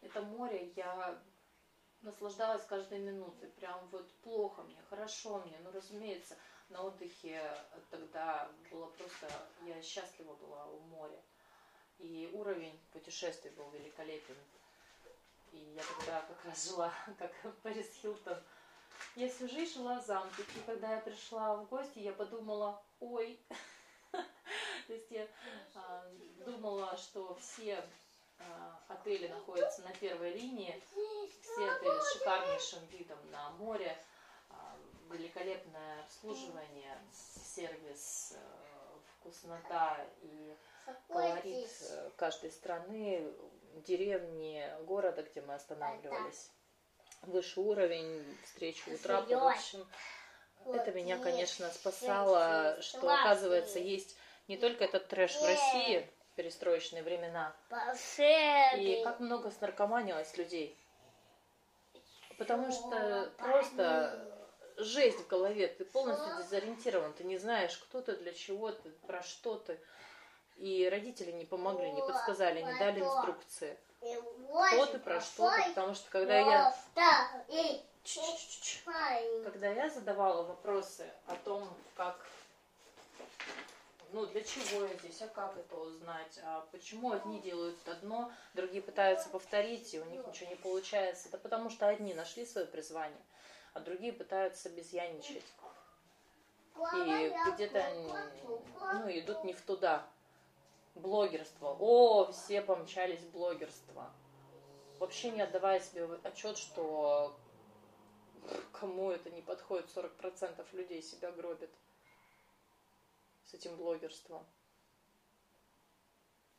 это 0.02 0.22
море 0.24 0.74
я 0.76 1.22
наслаждалась 2.02 2.66
каждой 2.66 3.00
минутой. 3.00 3.50
Прям 3.50 3.88
вот 3.92 4.10
плохо 4.24 4.64
мне, 4.64 4.82
хорошо 4.90 5.40
мне. 5.40 5.58
Ну, 5.64 5.72
разумеется, 5.72 6.38
на 6.70 6.84
отдыхе 6.84 7.42
тогда 7.90 8.50
было 8.72 8.88
просто... 8.88 9.28
Я 9.66 9.82
счастлива 9.82 10.34
была 10.36 10.66
у 10.66 10.80
моря. 10.80 11.22
И 11.98 12.30
уровень 12.34 12.80
путешествий 12.92 13.52
был 13.52 13.70
великолепен. 13.72 14.38
И 15.52 15.58
я 15.58 15.84
тогда 15.84 16.22
как 16.22 16.46
раз 16.46 16.70
жила, 16.70 16.94
как 17.18 17.32
Парис 17.62 17.92
Хилтон. 18.02 18.38
Я 19.16 19.30
всю 19.30 19.48
жизнь 19.48 19.74
жила 19.74 20.00
в 20.00 20.06
замке. 20.06 20.44
И 20.56 20.60
когда 20.66 20.96
я 20.96 21.02
пришла 21.02 21.56
в 21.56 21.68
гости, 21.68 22.00
я 22.00 22.14
подумала, 22.14 22.82
ой. 23.00 23.40
То 24.88 24.94
есть 24.94 25.12
я 25.12 25.28
а, 25.76 26.10
думала, 26.46 26.96
что 26.98 27.36
все 27.36 27.84
отели 28.88 29.28
находятся 29.28 29.82
на 29.82 29.92
первой 29.94 30.34
линии. 30.34 30.82
Все 31.42 31.70
отели 31.70 32.00
с 32.00 32.14
шикарнейшим 32.14 32.86
видом 32.88 33.20
на 33.32 33.50
море, 33.52 33.96
а, 34.50 34.76
великолепное 35.12 36.02
обслуживание, 36.04 36.98
сервис, 37.56 38.34
э, 38.36 38.60
вкуснота 39.20 40.06
и 40.22 40.56
колорит 41.08 41.70
э, 41.82 42.10
каждой 42.18 42.52
страны, 42.52 43.34
деревни, 43.86 44.66
города, 44.86 45.24
где 45.24 45.42
мы 45.42 45.56
останавливались. 45.56 46.52
Высший 47.22 47.64
уровень, 47.64 48.38
встречи 48.46 48.90
утра, 48.90 49.22
в 49.22 49.32
общем. 49.32 49.88
Это 50.66 50.92
меня, 50.92 51.18
конечно, 51.18 51.70
спасало, 51.70 52.82
что, 52.82 53.10
оказывается, 53.10 53.80
есть 53.80 54.18
не 54.48 54.58
только 54.58 54.86
этот 54.86 55.08
трэш 55.08 55.36
в 55.36 55.46
России, 55.46 56.10
перестроечные 56.40 57.04
времена. 57.04 57.54
И 58.78 59.04
как 59.04 59.20
много 59.20 59.52
снаркоманилось 59.52 60.38
людей. 60.38 60.74
Потому 62.38 62.72
что 62.72 63.30
просто 63.38 64.26
жесть 64.78 65.20
в 65.20 65.28
голове, 65.28 65.68
ты 65.68 65.84
полностью 65.84 66.38
дезориентирован, 66.38 67.12
ты 67.12 67.26
не 67.26 67.38
знаешь, 67.38 67.78
кто 67.78 68.02
ты, 68.02 68.16
для 68.16 68.32
чего 68.32 68.72
ты, 68.72 68.90
про 69.06 69.22
что 69.22 69.58
ты. 69.58 69.78
И 70.56 70.88
родители 70.90 71.32
не 71.32 71.44
помогли, 71.44 71.92
не 71.92 72.02
подсказали, 72.02 72.62
не 72.62 72.80
дали 72.80 73.02
инструкции. 73.02 73.78
Кто 74.00 74.86
ты, 74.86 75.00
про 75.00 75.20
что 75.20 75.52
ты, 75.52 75.70
потому 75.70 75.94
что 75.94 76.10
когда 76.10 76.38
я... 76.40 76.74
Когда 79.44 79.68
я 79.68 79.90
задавала 79.90 80.44
вопросы 80.44 81.06
о 81.28 81.36
том, 81.36 81.68
как 81.98 82.26
ну 84.12 84.26
для 84.26 84.44
чего 84.44 84.86
я 84.86 84.94
здесь, 84.98 85.22
а 85.22 85.28
как 85.28 85.58
это 85.58 85.76
узнать, 85.76 86.40
а 86.44 86.68
почему 86.72 87.12
одни 87.12 87.40
делают 87.42 87.78
одно, 87.88 88.32
другие 88.54 88.82
пытаются 88.82 89.30
повторить, 89.30 89.94
и 89.94 90.00
у 90.00 90.06
них 90.06 90.26
ничего 90.26 90.50
не 90.50 90.56
получается. 90.56 91.30
Да 91.32 91.38
потому 91.38 91.70
что 91.70 91.88
одни 91.88 92.14
нашли 92.14 92.46
свое 92.46 92.68
призвание, 92.68 93.22
а 93.74 93.80
другие 93.80 94.14
пытаются 94.14 94.70
безьяничать. 94.70 95.44
И 96.96 97.34
где-то 97.56 97.84
ну, 98.94 99.10
идут 99.10 99.44
не 99.44 99.54
в 99.54 99.62
туда. 99.62 100.08
Блогерство. 100.96 101.76
О, 101.80 102.32
все 102.32 102.62
помчались 102.62 103.22
блогерство. 103.22 104.12
Вообще 104.98 105.32
не 105.32 105.42
отдавая 105.42 105.80
себе 105.80 106.08
отчет, 106.24 106.58
что 106.58 107.36
кому 108.72 109.12
это 109.12 109.30
не 109.30 109.42
подходит, 109.42 109.88
40% 109.96 110.66
людей 110.74 111.02
себя 111.02 111.32
гробят 111.32 111.70
с 113.50 113.54
этим 113.56 113.76
блогерством. 113.78 114.46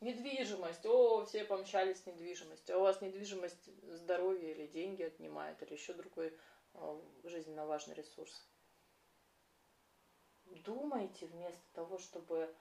Недвижимость. 0.01 0.85
О, 0.85 1.25
все 1.25 1.45
помчались 1.45 2.01
с 2.01 2.05
недвижимостью. 2.05 2.75
А 2.75 2.79
у 2.79 2.81
вас 2.81 3.01
недвижимость 3.01 3.69
здоровье 3.95 4.51
или 4.51 4.67
деньги 4.67 5.03
отнимает, 5.03 5.61
или 5.61 5.73
еще 5.73 5.93
другой 5.93 6.37
э, 6.73 7.01
жизненно 7.23 7.65
важный 7.65 7.95
ресурс. 7.95 8.45
Думайте 10.65 11.27
вместо 11.27 11.61
того, 11.73 11.97
чтобы 11.97 12.53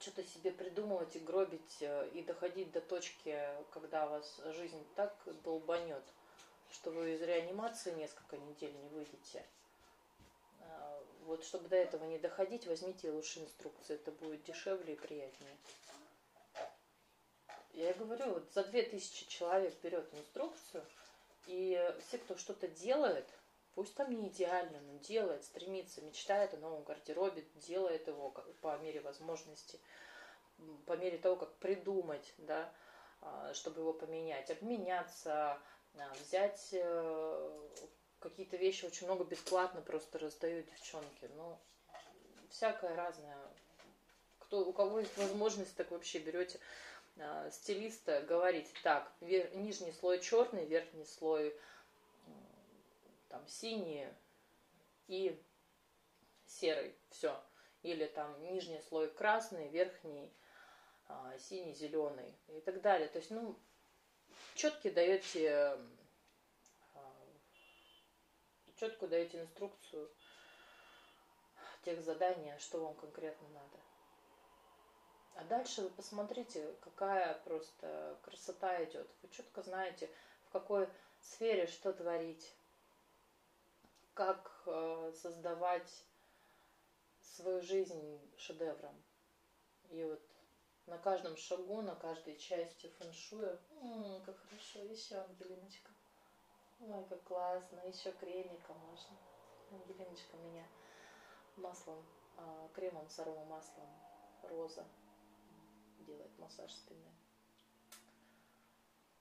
что-то 0.00 0.24
себе 0.24 0.50
придумывать 0.50 1.14
и 1.14 1.20
гробить, 1.20 1.76
э, 1.80 2.10
и 2.14 2.22
доходить 2.22 2.72
до 2.72 2.80
точки, 2.80 3.38
когда 3.70 4.06
вас 4.06 4.40
жизнь 4.54 4.84
так 4.96 5.14
долбанет, 5.44 6.02
что 6.72 6.90
вы 6.90 7.14
из 7.14 7.22
реанимации 7.22 7.92
несколько 7.92 8.38
недель 8.38 8.74
не 8.74 8.88
выйдете– 8.88 9.46
вот 11.28 11.44
чтобы 11.44 11.68
до 11.68 11.76
этого 11.76 12.04
не 12.04 12.18
доходить, 12.18 12.66
возьмите 12.66 13.10
лучше 13.10 13.40
инструкции, 13.40 13.94
это 13.94 14.10
будет 14.12 14.42
дешевле 14.44 14.94
и 14.94 14.96
приятнее. 14.96 15.56
Я 17.74 17.92
говорю, 17.94 18.32
вот 18.32 18.50
за 18.52 18.64
2000 18.64 19.28
человек 19.28 19.74
берет 19.82 20.12
инструкцию, 20.14 20.84
и 21.46 21.94
все, 22.00 22.18
кто 22.18 22.36
что-то 22.36 22.66
делает, 22.66 23.28
пусть 23.74 23.94
там 23.94 24.10
не 24.10 24.28
идеально, 24.28 24.80
но 24.80 24.98
делает, 24.98 25.44
стремится, 25.44 26.00
мечтает 26.00 26.54
о 26.54 26.56
новом 26.56 26.82
гардеробе, 26.82 27.44
делает 27.56 28.08
его 28.08 28.30
по 28.62 28.76
мере 28.78 29.00
возможности, 29.00 29.78
по 30.86 30.96
мере 30.96 31.18
того, 31.18 31.36
как 31.36 31.54
придумать, 31.56 32.34
да, 32.38 32.72
а, 33.20 33.52
чтобы 33.54 33.82
его 33.82 33.92
поменять, 33.92 34.50
обменяться, 34.50 35.58
а, 35.98 36.14
взять 36.14 36.70
э, 36.72 37.68
какие-то 38.20 38.56
вещи 38.56 38.84
очень 38.84 39.06
много 39.06 39.24
бесплатно 39.24 39.80
просто 39.80 40.18
раздают 40.18 40.66
девчонки. 40.66 41.30
Ну, 41.36 41.58
всякое 42.50 42.94
разное. 42.96 43.36
Кто, 44.40 44.64
у 44.64 44.72
кого 44.72 45.00
есть 45.00 45.16
возможность, 45.16 45.76
так 45.76 45.90
вообще 45.90 46.18
берете 46.18 46.58
э, 47.16 47.50
стилиста, 47.52 48.22
говорите, 48.22 48.70
так, 48.82 49.12
вер, 49.20 49.54
нижний 49.56 49.92
слой 49.92 50.20
черный, 50.20 50.64
верхний 50.64 51.04
слой 51.04 51.48
э, 51.48 51.54
там 53.28 53.46
синий 53.46 54.08
и 55.06 55.40
серый, 56.46 56.94
все. 57.10 57.40
Или 57.82 58.06
там 58.06 58.42
нижний 58.42 58.80
слой 58.88 59.10
красный, 59.10 59.68
верхний 59.68 60.32
э, 61.08 61.38
синий, 61.38 61.74
зеленый 61.74 62.34
и 62.48 62.60
так 62.60 62.80
далее. 62.80 63.08
То 63.08 63.18
есть, 63.18 63.30
ну, 63.30 63.54
четкие 64.54 64.92
даете 64.92 65.78
четко 68.78 69.06
даете 69.06 69.40
инструкцию 69.40 70.10
тех 71.82 72.02
заданий, 72.02 72.52
что 72.58 72.84
вам 72.84 72.94
конкретно 72.94 73.48
надо. 73.48 73.78
А 75.34 75.44
дальше 75.44 75.82
вы 75.82 75.90
посмотрите, 75.90 76.74
какая 76.80 77.34
просто 77.44 78.18
красота 78.22 78.84
идет. 78.84 79.08
Вы 79.22 79.28
четко 79.30 79.62
знаете, 79.62 80.10
в 80.46 80.50
какой 80.50 80.88
сфере 81.20 81.66
что 81.66 81.92
творить, 81.92 82.54
как 84.14 84.62
э, 84.66 85.12
создавать 85.22 86.04
свою 87.20 87.62
жизнь 87.62 88.20
шедевром. 88.36 89.00
И 89.90 90.04
вот 90.04 90.22
на 90.86 90.98
каждом 90.98 91.36
шагу, 91.36 91.82
на 91.82 91.94
каждой 91.94 92.36
части 92.36 92.88
фэншуя, 92.98 93.60
м-м, 93.80 94.22
как 94.24 94.36
хорошо, 94.40 94.80
еще, 94.80 95.16
Ангелиночка. 95.16 95.92
Ой, 96.80 97.04
как 97.08 97.22
классно. 97.24 97.80
Еще 97.86 98.12
кремика 98.12 98.72
можно. 98.74 99.16
Ангелиночка 99.70 100.36
меня 100.36 100.64
маслом, 101.56 102.04
а, 102.36 102.68
кремом 102.74 103.08
с 103.08 103.18
аромамаслом 103.18 103.88
роза 104.42 104.84
делает 106.00 106.38
массаж 106.38 106.72
спины. 106.72 107.12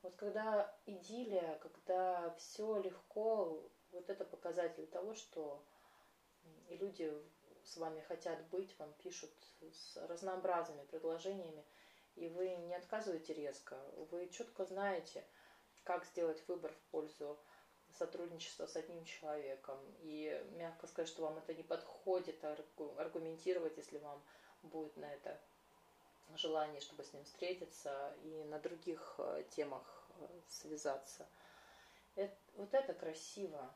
Вот 0.04 0.16
когда 0.16 0.74
идиллия, 0.86 1.58
когда 1.60 2.34
все 2.36 2.78
легко, 2.82 3.62
Вот 3.92 4.10
это 4.10 4.26
показатель 4.26 4.86
того, 4.88 5.14
что 5.14 5.64
и 6.68 6.76
люди 6.76 7.10
с 7.64 7.78
вами 7.78 8.02
хотят 8.02 8.46
быть, 8.50 8.78
вам 8.80 8.94
пишут 8.96 9.32
с 9.72 9.98
разнообразными 10.08 10.86
предложениями, 10.86 11.64
и 12.16 12.28
вы 12.28 12.50
не 12.50 12.76
отказываете 12.76 13.34
резко, 13.34 13.78
вы 14.12 14.28
четко 14.30 14.66
знаете, 14.66 15.24
как 15.88 16.04
сделать 16.06 16.44
выбор 16.50 16.74
в 16.74 16.92
пользу 16.92 17.40
сотрудничества 17.98 18.66
с 18.66 18.76
одним 18.76 19.06
человеком. 19.06 19.80
И 20.02 20.46
мягко 20.58 20.86
сказать, 20.86 21.08
что 21.08 21.22
вам 21.22 21.38
это 21.38 21.54
не 21.54 21.64
подходит, 21.64 22.44
аргументировать, 22.98 23.78
если 23.78 23.98
вам 24.00 24.22
будет 24.64 24.98
на 24.98 25.06
это 25.06 25.40
желание, 26.36 26.82
чтобы 26.82 27.06
с 27.06 27.14
ним 27.14 27.24
встретиться 27.24 28.14
и 28.24 28.44
на 28.44 28.60
других 28.60 29.16
э, 29.18 29.46
темах 29.52 29.82
э, 30.20 30.28
связаться. 30.50 31.26
Это, 32.16 32.36
вот 32.58 32.74
это 32.74 32.94
красиво. 32.94 33.74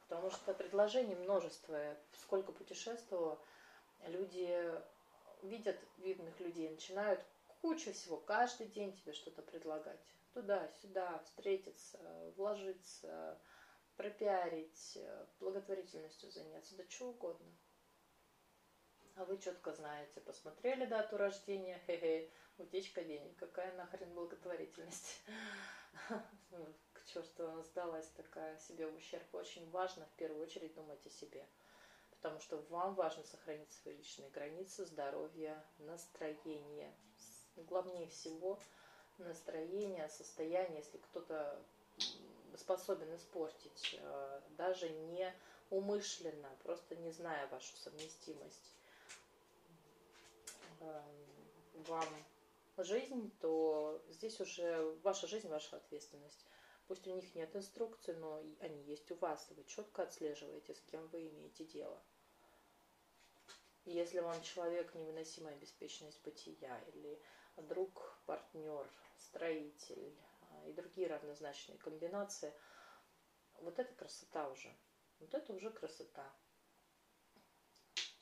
Потому 0.00 0.30
что 0.30 0.52
предложений 0.52 1.14
множество. 1.14 1.96
Сколько 2.20 2.52
путешествовала, 2.52 3.38
люди 4.02 4.70
видят 5.40 5.80
видных 5.96 6.38
людей, 6.40 6.68
начинают 6.68 7.24
кучу 7.62 7.92
всего, 7.92 8.18
каждый 8.18 8.66
день 8.66 8.92
тебе 8.92 9.12
что-то 9.12 9.40
предлагать. 9.40 10.00
Туда, 10.34 10.68
сюда, 10.80 11.18
встретиться, 11.20 11.98
вложиться, 12.36 13.40
пропиарить, 13.96 14.98
благотворительностью 15.38 16.30
заняться, 16.30 16.76
да 16.76 16.84
что 16.88 17.10
угодно. 17.10 17.46
А 19.14 19.24
вы 19.24 19.38
четко 19.38 19.72
знаете, 19.72 20.20
посмотрели 20.20 20.86
дату 20.86 21.16
рождения, 21.16 21.80
хе-хе, 21.86 22.30
утечка 22.58 23.04
денег, 23.04 23.36
какая 23.36 23.72
нахрен 23.76 24.12
благотворительность. 24.14 25.22
К 26.92 27.04
черту 27.04 27.46
она 27.46 27.62
сдалась 27.62 28.08
такая 28.16 28.58
себе 28.58 28.86
в 28.86 28.96
ущерб. 28.96 29.34
Очень 29.34 29.70
важно 29.70 30.06
в 30.06 30.12
первую 30.12 30.42
очередь 30.42 30.74
думать 30.74 31.04
о 31.06 31.10
себе. 31.10 31.46
Потому 32.10 32.40
что 32.40 32.56
вам 32.70 32.94
важно 32.94 33.22
сохранить 33.24 33.72
свои 33.72 33.96
личные 33.96 34.30
границы, 34.30 34.86
здоровье, 34.86 35.62
настроение. 35.78 36.94
Главнее 37.56 38.06
всего 38.08 38.58
настроение, 39.18 40.08
состояние, 40.08 40.78
если 40.78 40.98
кто-то 40.98 41.58
способен 42.56 43.14
испортить, 43.14 43.96
э, 43.98 44.40
даже 44.56 44.88
не 44.88 45.32
умышленно, 45.70 46.50
просто 46.62 46.96
не 46.96 47.10
зная 47.10 47.46
вашу 47.48 47.74
совместимость 47.76 48.74
эм, 50.80 51.04
вам 51.86 52.08
жизнь, 52.76 53.30
то 53.40 54.02
здесь 54.10 54.40
уже 54.40 54.82
ваша 55.02 55.26
жизнь, 55.26 55.48
ваша 55.48 55.76
ответственность. 55.76 56.46
Пусть 56.88 57.06
у 57.06 57.14
них 57.14 57.34
нет 57.34 57.54
инструкций, 57.54 58.14
но 58.16 58.42
они 58.60 58.82
есть 58.82 59.10
у 59.12 59.14
вас, 59.16 59.46
и 59.50 59.54
вы 59.54 59.64
четко 59.64 60.02
отслеживаете, 60.02 60.74
с 60.74 60.80
кем 60.82 61.06
вы 61.08 61.28
имеете 61.28 61.64
дело. 61.64 62.02
если 63.84 64.20
вам 64.20 64.40
человек 64.42 64.94
невыносимая 64.94 65.56
беспечность 65.56 66.22
бытия, 66.22 66.78
или 66.94 67.20
друг, 67.56 68.18
партнер, 68.26 68.88
строитель 69.18 70.16
а, 70.50 70.68
и 70.68 70.72
другие 70.72 71.08
равнозначные 71.08 71.78
комбинации, 71.78 72.52
вот 73.60 73.78
это 73.78 73.94
красота 73.94 74.48
уже. 74.48 74.74
Вот 75.20 75.34
это 75.34 75.52
уже 75.52 75.70
красота. 75.70 76.32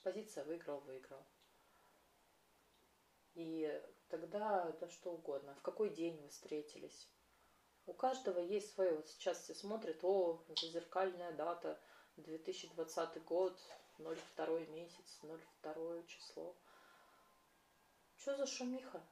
Позиция 0.03 0.45
выиграл-выиграл. 0.45 1.25
И 3.35 3.83
тогда 4.09 4.71
да 4.73 4.89
что 4.89 5.13
угодно. 5.13 5.55
В 5.55 5.63
какой 5.63 5.91
день 5.91 6.21
вы 6.21 6.29
встретились? 6.29 7.09
У 7.87 7.93
каждого 7.93 8.39
есть 8.39 8.75
свое. 8.75 8.97
Вот 8.97 9.09
сейчас 9.09 9.43
все 9.43 9.55
смотрят, 9.55 10.03
о, 10.05 10.45
зазеркальная 10.61 11.33
дата, 11.33 11.81
2020 12.17 13.25
год, 13.25 13.59
02 13.99 14.61
месяц, 14.67 15.21
02 15.63 16.03
число. 16.05 16.57
Что 18.17 18.37
за 18.37 18.47
шумиха? 18.47 19.03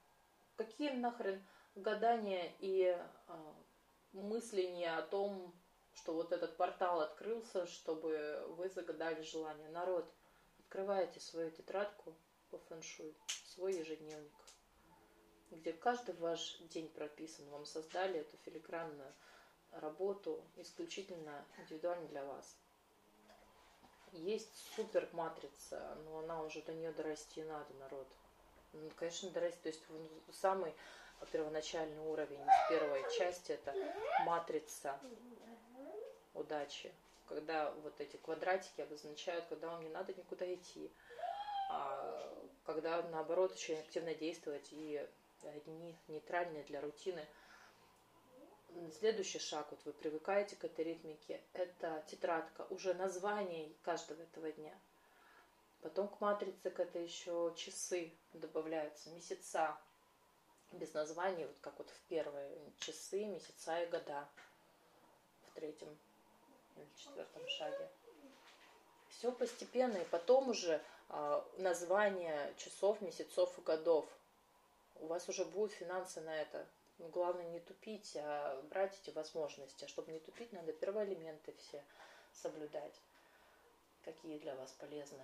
Какие 0.59 0.90
нахрен 0.90 1.40
гадания 1.77 2.53
и 2.59 2.88
а, 3.29 3.55
мысления 4.12 4.97
о 4.97 5.03
том, 5.03 5.55
что 5.94 6.14
вот 6.14 6.33
этот 6.33 6.57
портал 6.57 7.01
открылся, 7.01 7.64
чтобы 7.68 8.44
вы 8.57 8.68
загадали 8.68 9.23
желание. 9.23 9.68
Народ, 9.68 10.12
открывайте 10.59 11.21
свою 11.21 11.53
тетрадку 11.53 12.12
по 12.51 12.59
фэншуй, 12.59 13.16
свой 13.47 13.77
ежедневник, 13.77 14.33
где 15.53 15.73
каждый 15.73 16.16
ваш 16.16 16.59
день 16.71 16.88
прописан. 16.88 17.49
Вам 17.51 17.64
создали 17.64 18.18
эту 18.18 18.37
филигранную 18.38 19.14
работу 19.71 20.44
исключительно 20.57 21.44
индивидуально 21.59 22.09
для 22.09 22.25
вас. 22.25 22.57
Есть 24.11 24.57
супер 24.75 25.09
матрица, 25.12 25.97
но 26.05 26.18
она 26.18 26.42
уже 26.42 26.62
до 26.62 26.75
нее 26.75 26.90
дорасти 26.90 27.44
надо, 27.44 27.73
народ. 27.75 28.09
Ну, 28.72 28.90
конечно, 28.96 29.31
дорасти. 29.31 29.61
То 29.62 29.68
есть 29.68 29.83
самый 30.33 30.74
первоначальный 31.33 31.98
уровень 32.00 32.40
первой 32.68 33.02
части 33.16 33.52
это 33.52 33.74
матрица 34.24 34.98
удачи. 36.35 36.92
Когда 37.28 37.70
вот 37.83 38.00
эти 38.00 38.16
квадратики 38.16 38.81
обозначают, 38.81 39.44
когда 39.46 39.68
вам 39.68 39.83
не 39.83 39.90
надо 39.90 40.14
никуда 40.14 40.52
идти. 40.54 40.90
А 41.70 42.35
когда 42.64 43.02
наоборот 43.02 43.52
очень 43.52 43.78
активно 43.78 44.14
действовать 44.14 44.68
и 44.70 45.07
одни 45.42 45.96
нейтральные 46.09 46.64
для 46.64 46.81
рутины. 46.81 47.24
Следующий 48.98 49.38
шаг, 49.38 49.66
вот 49.70 49.81
вы 49.85 49.92
привыкаете 49.92 50.54
к 50.57 50.64
этой 50.64 50.85
ритмике, 50.85 51.40
это 51.54 52.04
тетрадка, 52.07 52.66
уже 52.70 52.92
название 52.94 53.72
каждого 53.83 54.20
этого 54.22 54.52
дня. 54.52 54.74
Потом 55.83 56.09
к 56.09 56.21
матрице 56.21 56.71
к 56.71 56.81
это 56.81 56.99
еще 56.99 57.55
часы 57.57 58.12
добавляются, 58.33 59.11
месяца, 59.11 59.79
без 60.73 60.93
названий, 60.93 61.47
вот 61.47 61.57
как 61.61 61.79
вот 61.79 61.88
в 61.88 62.01
первые 62.09 62.51
часы, 62.79 63.25
месяца 63.25 63.81
и 63.83 63.87
года 63.87 64.29
в 65.47 65.55
третьем 65.55 65.97
или 66.77 66.87
четвертом 66.97 67.47
шаге. 67.49 67.88
Все 69.09 69.33
постепенно, 69.33 69.97
и 69.97 70.05
потом 70.05 70.51
уже 70.51 70.83
э, 71.09 71.43
название 71.59 72.55
часов, 72.57 73.01
месяцев 73.01 73.57
и 73.59 73.62
годов. 73.62 74.07
У 74.97 75.07
вас 75.07 75.29
уже 75.29 75.45
будут 75.45 75.73
финансы 75.73 76.21
на 76.21 76.35
это. 76.35 76.67
Но 76.99 77.09
главное 77.09 77.49
не 77.49 77.61
тупить, 77.61 78.17
а 78.17 78.61
брать 78.62 78.99
эти 79.01 79.11
возможности. 79.14 79.85
А 79.85 79.88
чтобы 79.88 80.12
не 80.12 80.19
тупить, 80.19 80.53
надо 80.53 80.73
первоэлементы 80.73 81.55
все 81.55 81.83
соблюдать, 82.33 83.01
какие 84.05 84.38
для 84.38 84.55
вас 84.57 84.73
полезны. 84.73 85.23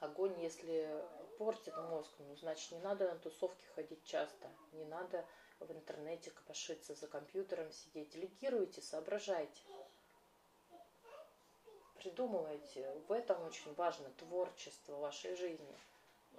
Огонь, 0.00 0.40
если 0.40 1.04
портит 1.38 1.76
мозг, 1.76 2.12
ну, 2.18 2.36
значит, 2.36 2.70
не 2.70 2.78
надо 2.78 3.12
на 3.12 3.18
тусовки 3.18 3.64
ходить 3.74 4.04
часто, 4.04 4.48
не 4.72 4.84
надо 4.84 5.26
в 5.58 5.72
интернете 5.72 6.30
копошиться, 6.30 6.94
за 6.94 7.08
компьютером 7.08 7.72
сидеть. 7.72 8.10
Делегируйте, 8.10 8.80
соображайте. 8.80 9.60
Придумывайте. 11.96 12.92
В 13.08 13.12
этом 13.12 13.42
очень 13.42 13.74
важно 13.74 14.08
творчество 14.10 14.96
вашей 14.96 15.34
жизни. 15.34 15.76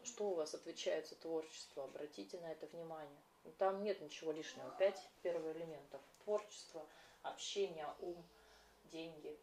Что 0.03 0.29
у 0.29 0.35
вас 0.35 0.53
отвечает 0.53 1.07
за 1.07 1.15
творчество? 1.15 1.83
Обратите 1.83 2.39
на 2.39 2.51
это 2.53 2.65
внимание. 2.67 3.21
Там 3.57 3.83
нет 3.83 3.99
ничего 3.99 4.31
лишнего. 4.31 4.73
Пять 4.77 5.09
первых 5.21 5.57
элементов. 5.57 6.01
Творчество, 6.23 6.87
общение, 7.23 7.87
ум, 7.99 8.25
деньги, 8.85 9.37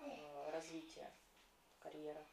э, 0.00 0.50
развитие 0.50 1.10
карьера. 1.86 2.24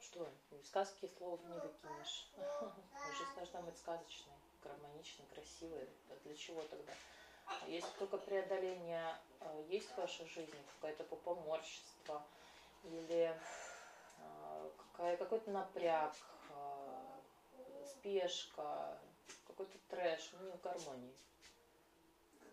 Что, 0.00 0.28
сказки 0.64 1.10
слов 1.16 1.40
не 1.44 1.58
выкинешь. 1.58 2.30
Жизнь 3.16 3.34
должна 3.36 3.60
быть 3.62 3.76
сказочной, 3.78 4.34
гармоничной, 4.62 5.26
красивой. 5.26 5.88
Для 6.24 6.34
чего 6.34 6.62
тогда? 6.62 6.92
Если 7.66 7.90
только 7.98 8.18
преодоление 8.18 9.16
э, 9.40 9.64
есть 9.68 9.88
в 9.90 9.96
вашей 9.96 10.26
жизни, 10.26 10.62
какое-то 10.74 11.04
попоморчество 11.04 12.22
или 12.84 13.34
э, 14.18 14.70
какой-то 14.96 15.50
напряг, 15.50 16.14
спешка, 17.86 18.98
какой-то 19.46 19.78
трэш, 19.88 20.30
ну, 20.32 20.50
не 20.50 20.56
в 20.56 20.60
гармонии. 20.60 21.14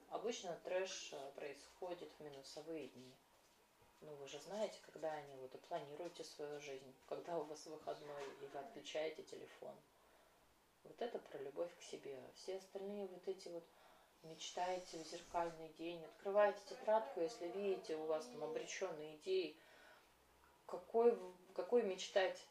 Обычно 0.10 0.58
трэш 0.64 1.14
происходит 1.36 2.10
в 2.18 2.24
минусовые 2.24 2.88
дни. 2.88 3.14
Ну, 4.06 4.16
вы 4.18 4.28
же 4.28 4.40
знаете, 4.40 4.78
когда 4.86 5.12
они, 5.12 5.36
вот, 5.38 5.54
и 5.56 5.58
планируете 5.58 6.24
свою 6.24 6.60
жизнь, 6.62 6.94
когда 7.08 7.38
у 7.40 7.44
вас 7.44 7.66
выходной, 7.66 8.24
и 8.42 8.48
вы 8.48 8.60
отключаете 8.60 9.24
телефон. 9.24 9.76
Вот 10.84 11.02
это 11.02 11.18
про 11.18 11.40
любовь 11.40 11.76
к 11.80 11.82
себе. 11.82 12.20
Все 12.36 12.58
остальные 12.58 13.08
вот 13.08 13.28
эти 13.28 13.48
вот 13.48 13.64
мечтаете 14.24 15.00
в 15.04 15.08
зеркальный 15.08 15.70
день, 15.70 16.04
открываете 16.06 16.60
тетрадку, 16.70 17.22
если 17.22 17.48
видите, 17.48 17.96
у 17.96 18.06
вас 18.06 18.26
там 18.26 18.44
обреченные 18.44 19.16
идеи, 19.18 19.58
какой, 20.68 21.18
какой 21.56 21.84
мечтать? 21.84 22.46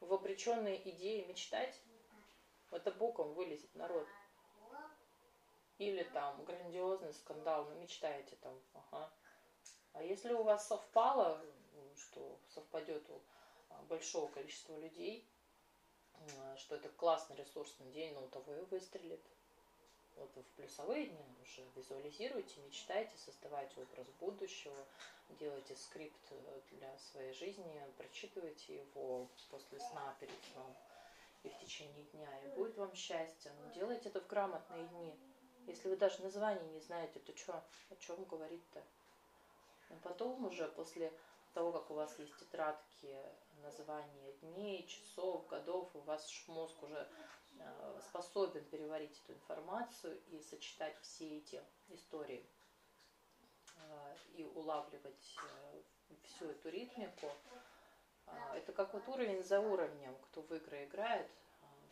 В 0.00 0.12
обреченные 0.12 0.76
идеи 0.90 1.24
мечтать? 1.24 1.80
Это 2.70 2.90
боком 2.92 3.32
вылезет 3.34 3.74
народ. 3.74 4.06
или 5.78 6.02
там 6.02 6.44
грандиозный 6.44 7.14
скандал, 7.14 7.68
мечтаете 7.70 8.36
там, 8.36 8.60
ага. 8.74 9.10
А 9.92 10.02
если 10.02 10.32
у 10.32 10.42
вас 10.42 10.66
совпало, 10.66 11.40
что 11.96 12.38
совпадет 12.54 13.08
у 13.10 13.20
а, 13.70 13.82
большого 13.88 14.30
количества 14.30 14.76
людей, 14.78 15.26
что 16.56 16.76
это 16.76 16.88
классный 16.90 17.36
ресурсный 17.36 17.90
день, 17.92 18.14
но 18.14 18.24
у 18.24 18.28
того 18.28 18.54
и 18.54 18.64
выстрелит. 18.64 19.22
Вот 20.16 20.30
вы 20.34 20.42
в 20.42 20.50
плюсовые 20.50 21.06
дни 21.06 21.24
уже 21.42 21.64
визуализируете, 21.74 22.60
мечтаете, 22.60 23.16
создавайте 23.16 23.80
образ 23.80 24.06
будущего, 24.20 24.76
делайте 25.38 25.74
скрипт 25.76 26.20
э, 26.30 26.60
для 26.72 26.98
своей 26.98 27.32
жизни, 27.32 27.82
прочитывайте 27.96 28.80
его 28.80 29.28
после 29.50 29.80
сна, 29.80 30.14
перед 30.20 30.36
сном 30.52 30.74
и 31.44 31.48
в 31.48 31.58
течение 31.58 32.04
дня, 32.12 32.28
и 32.44 32.48
будет 32.48 32.76
вам 32.76 32.94
счастье. 32.94 33.50
Но 33.62 33.72
делайте 33.72 34.10
это 34.10 34.20
в 34.20 34.26
грамотные 34.26 34.86
дни. 34.88 35.18
Если 35.66 35.88
вы 35.88 35.96
даже 35.96 36.20
название 36.22 36.68
не 36.68 36.80
знаете, 36.80 37.18
то 37.20 37.34
что, 37.36 37.64
о 37.88 37.96
чем 37.96 38.22
говорить-то? 38.24 38.82
И 39.90 39.94
потом 40.02 40.44
уже 40.44 40.68
после 40.68 41.12
того, 41.52 41.72
как 41.72 41.90
у 41.90 41.94
вас 41.94 42.18
есть 42.18 42.36
тетрадки, 42.38 43.16
названия 43.62 44.32
дней, 44.42 44.86
часов, 44.86 45.46
годов, 45.48 45.88
у 45.94 46.00
вас 46.00 46.26
мозг 46.46 46.82
уже 46.82 47.08
э, 47.58 48.00
способен 48.08 48.64
переварить 48.66 49.20
эту 49.24 49.34
информацию 49.34 50.20
и 50.28 50.40
сочетать 50.42 50.96
все 51.02 51.38
эти 51.38 51.62
истории 51.88 52.46
э, 53.76 54.16
и 54.36 54.44
улавливать 54.44 55.36
э, 55.42 55.82
всю 56.24 56.46
эту 56.46 56.70
ритмику. 56.70 57.30
Это 58.54 58.72
как 58.72 58.94
вот 58.94 59.08
уровень 59.08 59.42
за 59.42 59.58
уровнем, 59.58 60.16
кто 60.22 60.42
в 60.42 60.54
игры 60.54 60.84
играет, 60.84 61.28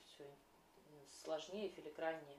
все 0.06 0.24
сложнее, 1.24 1.68
филиграннее, 1.70 2.38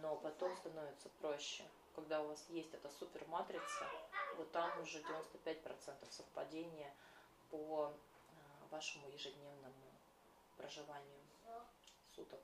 но 0.00 0.16
потом 0.16 0.56
становится 0.56 1.10
проще 1.20 1.62
когда 1.96 2.20
у 2.20 2.28
вас 2.28 2.44
есть 2.50 2.72
эта 2.74 2.90
суперматрица, 2.90 3.88
вот 4.36 4.52
там 4.52 4.70
уже 4.82 4.98
95% 5.00 6.12
совпадения 6.12 6.94
по 7.50 7.90
э, 7.90 8.68
вашему 8.70 9.08
ежедневному 9.08 9.90
проживанию 10.58 11.20
суток. 12.14 12.40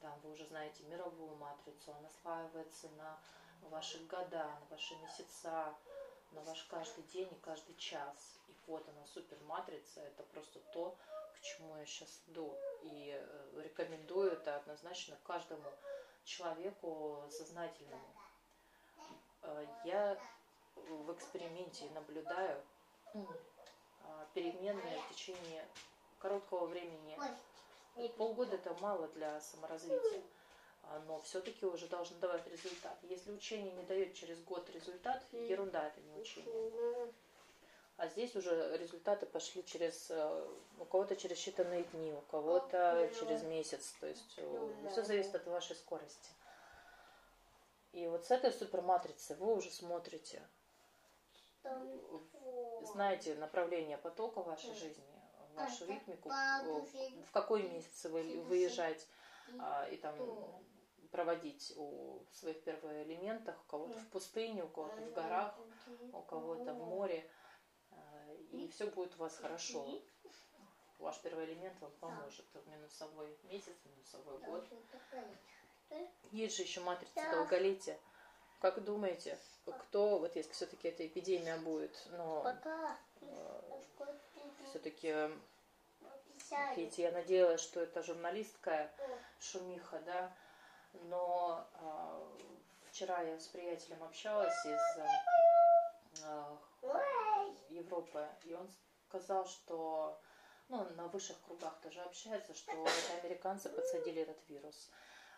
Там 0.00 0.18
вы 0.20 0.32
уже 0.32 0.46
знаете 0.46 0.84
мировую 0.84 1.34
матрицу, 1.36 1.92
она 1.92 2.08
слаивается 2.22 2.88
на 2.90 3.18
ваши 3.62 3.98
года, 4.06 4.44
на 4.60 4.66
ваши 4.70 4.94
месяца, 4.96 5.74
на 6.32 6.42
ваш 6.42 6.62
каждый 6.64 7.02
день 7.04 7.28
и 7.32 7.40
каждый 7.40 7.74
час. 7.76 8.38
И 8.46 8.56
вот 8.66 8.88
она, 8.88 9.04
суперматрица, 9.06 10.00
это 10.00 10.22
просто 10.24 10.60
то, 10.72 10.96
к 11.34 11.40
чему 11.40 11.76
я 11.76 11.86
сейчас 11.86 12.22
иду. 12.28 12.56
И 12.82 13.12
э, 13.16 13.62
рекомендую 13.62 14.32
это 14.32 14.56
однозначно 14.56 15.16
каждому 15.24 15.72
человеку 16.24 17.22
сознательному. 17.30 18.14
Э, 19.42 19.66
я 19.84 20.18
в 20.74 21.12
эксперименте 21.12 21.88
наблюдаю 21.94 22.60
а, 24.02 24.26
переменные 24.34 24.98
в 24.98 25.14
течение 25.14 25.64
короткого 26.18 26.66
времени. 26.66 27.18
Полгода 28.16 28.56
это 28.56 28.74
мало 28.80 29.06
для 29.08 29.40
саморазвития, 29.40 30.22
а, 30.82 31.00
но 31.06 31.20
все-таки 31.20 31.64
уже 31.64 31.86
должен 31.86 32.18
давать 32.18 32.46
результат. 32.48 32.98
Если 33.02 33.30
учение 33.30 33.72
не 33.72 33.84
дает 33.84 34.14
через 34.14 34.42
год 34.42 34.68
результат, 34.70 35.22
ерунда 35.32 35.86
это 35.86 36.00
не 36.00 36.20
учение. 36.20 37.12
А 37.96 38.08
здесь 38.08 38.34
уже 38.34 38.76
результаты 38.76 39.24
пошли 39.24 39.64
через 39.64 40.10
э, 40.10 40.46
у 40.80 40.84
кого-то 40.84 41.14
через 41.14 41.36
считанные 41.36 41.88
дни, 41.92 42.12
у 42.12 42.20
кого-то 42.22 43.08
через 43.18 43.42
месяц. 43.44 43.94
То 44.00 44.08
есть 44.08 44.34
э, 44.36 44.88
все 44.90 45.04
зависит 45.04 45.34
от 45.34 45.46
вашей 45.46 45.76
скорости. 45.76 46.30
И 47.92 48.08
вот 48.08 48.24
с 48.24 48.30
этой 48.32 48.52
суперматрицы 48.52 49.36
вы 49.36 49.54
уже 49.54 49.70
смотрите, 49.70 50.42
знаете 52.82 53.36
направление 53.36 53.96
потока 53.98 54.42
вашей 54.42 54.74
жизни, 54.74 55.04
вашу 55.54 55.86
ритмику, 55.86 56.28
в 56.28 57.30
какой 57.32 57.62
месяц 57.62 58.06
вы 58.06 58.42
выезжать 58.42 59.06
а, 59.60 59.86
и 59.88 59.96
там 59.96 60.16
проводить 61.12 61.72
у 61.76 62.24
своих 62.32 62.64
первоэлементах, 62.64 63.56
у 63.64 63.70
кого-то 63.70 63.98
в 64.00 64.08
пустыне, 64.08 64.64
у 64.64 64.68
кого-то 64.68 65.00
в 65.00 65.12
горах, 65.12 65.54
у 66.12 66.22
кого-то 66.22 66.74
в 66.74 66.78
море 66.78 67.30
и 68.54 68.68
все 68.68 68.86
будет 68.86 69.14
у 69.16 69.18
вас 69.18 69.36
хорошо. 69.36 70.00
Ваш 70.98 71.18
первый 71.20 71.44
элемент 71.46 71.78
вам 71.80 71.90
поможет 72.00 72.44
в 72.52 72.68
минусовой 72.70 73.36
месяц, 73.50 73.74
минусовой 73.84 74.38
год. 74.38 74.64
Есть 76.30 76.56
же 76.56 76.62
еще 76.62 76.80
матрица 76.80 77.30
долголетия. 77.30 77.98
Как 78.60 78.82
думаете, 78.82 79.38
кто, 79.66 80.18
вот 80.18 80.34
если 80.36 80.52
все-таки 80.52 80.88
эта 80.88 81.06
эпидемия 81.06 81.56
будет, 81.58 82.06
но 82.12 82.42
э, 83.20 83.80
все-таки, 84.70 85.14
видите, 86.76 87.02
я 87.02 87.12
надеялась, 87.12 87.60
что 87.60 87.80
это 87.80 88.02
журналистская 88.02 88.90
шумиха, 89.38 90.00
да, 90.06 90.32
но 91.08 91.66
э, 91.74 92.48
вчера 92.90 93.20
я 93.22 93.38
с 93.38 93.48
приятелем 93.48 94.02
общалась 94.02 94.64
из 94.64 94.98
э, 96.22 96.56
Европы, 97.74 98.26
и 98.44 98.54
он 98.54 98.68
сказал, 99.08 99.46
что 99.46 100.20
ну, 100.68 100.84
на 100.96 101.08
высших 101.08 101.40
кругах 101.42 101.78
тоже 101.80 102.00
общается, 102.00 102.54
что 102.54 102.72
это 102.72 103.22
американцы 103.22 103.68
подсадили 103.68 104.22
этот 104.22 104.38
вирус. 104.48 104.90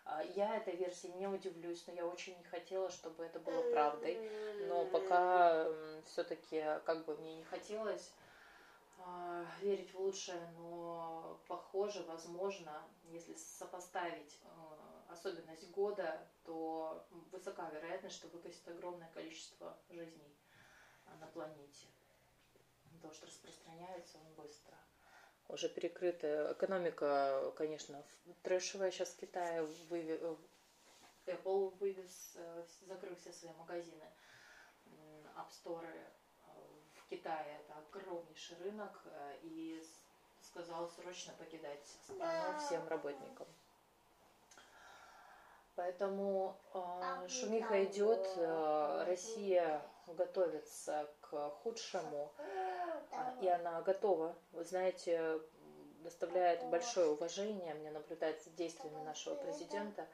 А, 0.04 0.22
я 0.22 0.56
этой 0.56 0.76
версии 0.76 1.08
не 1.08 1.26
удивлюсь, 1.26 1.84
но 1.86 1.92
я 1.92 2.06
очень 2.06 2.36
не 2.38 2.44
хотела, 2.44 2.90
чтобы 2.90 3.24
это 3.24 3.40
было 3.40 3.70
правдой. 3.72 4.30
Но 4.68 4.86
пока 4.86 5.66
все-таки 6.04 6.62
как 6.84 7.04
бы 7.04 7.16
мне 7.16 7.36
не 7.36 7.44
хотелось 7.44 8.12
а, 8.98 9.44
верить 9.60 9.92
в 9.92 9.98
лучшее, 9.98 10.40
но 10.56 11.40
похоже, 11.48 12.04
возможно, 12.04 12.82
если 13.10 13.34
сопоставить 13.34 14.38
а, 14.44 15.12
особенность 15.12 15.68
года, 15.70 16.26
то 16.44 17.04
высока 17.32 17.68
вероятность, 17.70 18.16
что 18.16 18.28
выкосит 18.28 18.66
огромное 18.68 19.10
количество 19.12 19.76
жизней 19.90 20.36
на 21.20 21.26
планете 21.26 21.86
потому 22.96 23.14
что 23.14 23.26
распространяется 23.26 24.18
он 24.18 24.44
быстро. 24.44 24.74
Уже 25.48 25.68
перекрытая 25.68 26.52
экономика, 26.52 27.52
конечно, 27.56 28.02
трэшевая 28.42 28.90
сейчас 28.90 29.10
в 29.10 29.20
Китае. 29.20 29.62
Вывез, 29.88 30.20
Apple 31.26 31.76
вывез, 31.78 32.32
э, 32.34 32.64
закрыл 32.86 33.14
все 33.16 33.32
свои 33.32 33.52
магазины. 33.52 34.04
App 35.36 35.48
Store 35.50 35.86
э, 35.86 36.02
в 36.94 37.08
Китае 37.08 37.60
это 37.60 37.74
огромнейший 37.78 38.56
рынок 38.58 39.02
э, 39.04 39.36
и 39.42 39.82
сказал 40.40 40.88
срочно 40.88 41.32
покидать 41.38 41.86
страну 42.04 42.58
всем 42.58 42.88
работникам. 42.88 43.46
Поэтому 45.76 46.56
э, 46.72 47.28
шумиха 47.28 47.84
идет, 47.84 48.26
э, 48.36 49.04
Россия 49.06 49.82
готовится 50.06 51.08
к 51.20 51.50
худшему. 51.62 52.32
И 53.40 53.48
она 53.48 53.82
готова. 53.82 54.36
Вы 54.52 54.64
знаете, 54.64 55.40
доставляет 56.06 56.64
большое 56.70 57.10
уважение 57.10 57.74
мне 57.74 57.90
наблюдать 57.90 58.42
за 58.44 58.50
действиями 58.50 59.02
нашего 59.04 59.34
президента. 59.34 60.06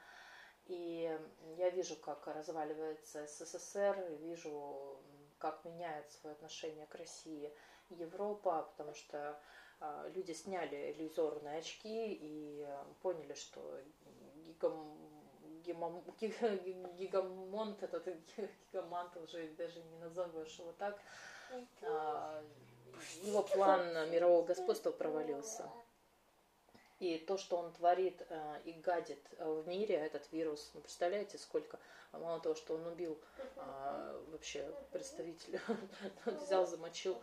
И 0.66 1.18
я 1.56 1.70
вижу, 1.70 1.96
как 1.96 2.26
разваливается 2.26 3.26
СССР, 3.26 3.98
вижу, 4.20 4.98
как 5.38 5.64
меняет 5.64 6.10
свое 6.12 6.34
отношение 6.34 6.86
к 6.86 6.94
России 6.94 7.52
Европа, 7.90 8.62
потому 8.70 8.94
что 8.94 9.38
а, 9.80 10.08
люди 10.14 10.32
сняли 10.32 10.92
иллюзорные 10.92 11.58
очки 11.58 12.12
и 12.12 12.66
поняли, 13.02 13.34
что 13.34 13.60
гигам, 14.46 14.96
гигам, 15.64 16.00
гигамонт, 16.96 17.82
этот 17.82 18.08
гигамант 18.72 19.16
уже 19.16 19.48
даже 19.58 19.82
не 19.82 19.98
назовешь 19.98 20.58
его 20.58 20.72
так, 20.72 20.98
его 23.22 23.42
план 23.42 24.10
мирового 24.10 24.44
господства 24.44 24.90
провалился. 24.90 25.68
И 26.98 27.18
то, 27.18 27.36
что 27.36 27.56
он 27.56 27.72
творит 27.72 28.22
э, 28.28 28.60
и 28.64 28.72
гадит 28.74 29.18
э, 29.38 29.50
в 29.50 29.66
мире, 29.66 29.96
этот 29.96 30.30
вирус, 30.30 30.70
ну, 30.72 30.80
представляете, 30.80 31.36
сколько, 31.36 31.80
мало 32.12 32.38
того, 32.38 32.54
что 32.54 32.74
он 32.74 32.86
убил 32.86 33.18
э, 33.56 34.24
вообще 34.28 34.72
представителя, 34.92 35.60
взял, 36.26 36.64
замочил, 36.64 37.20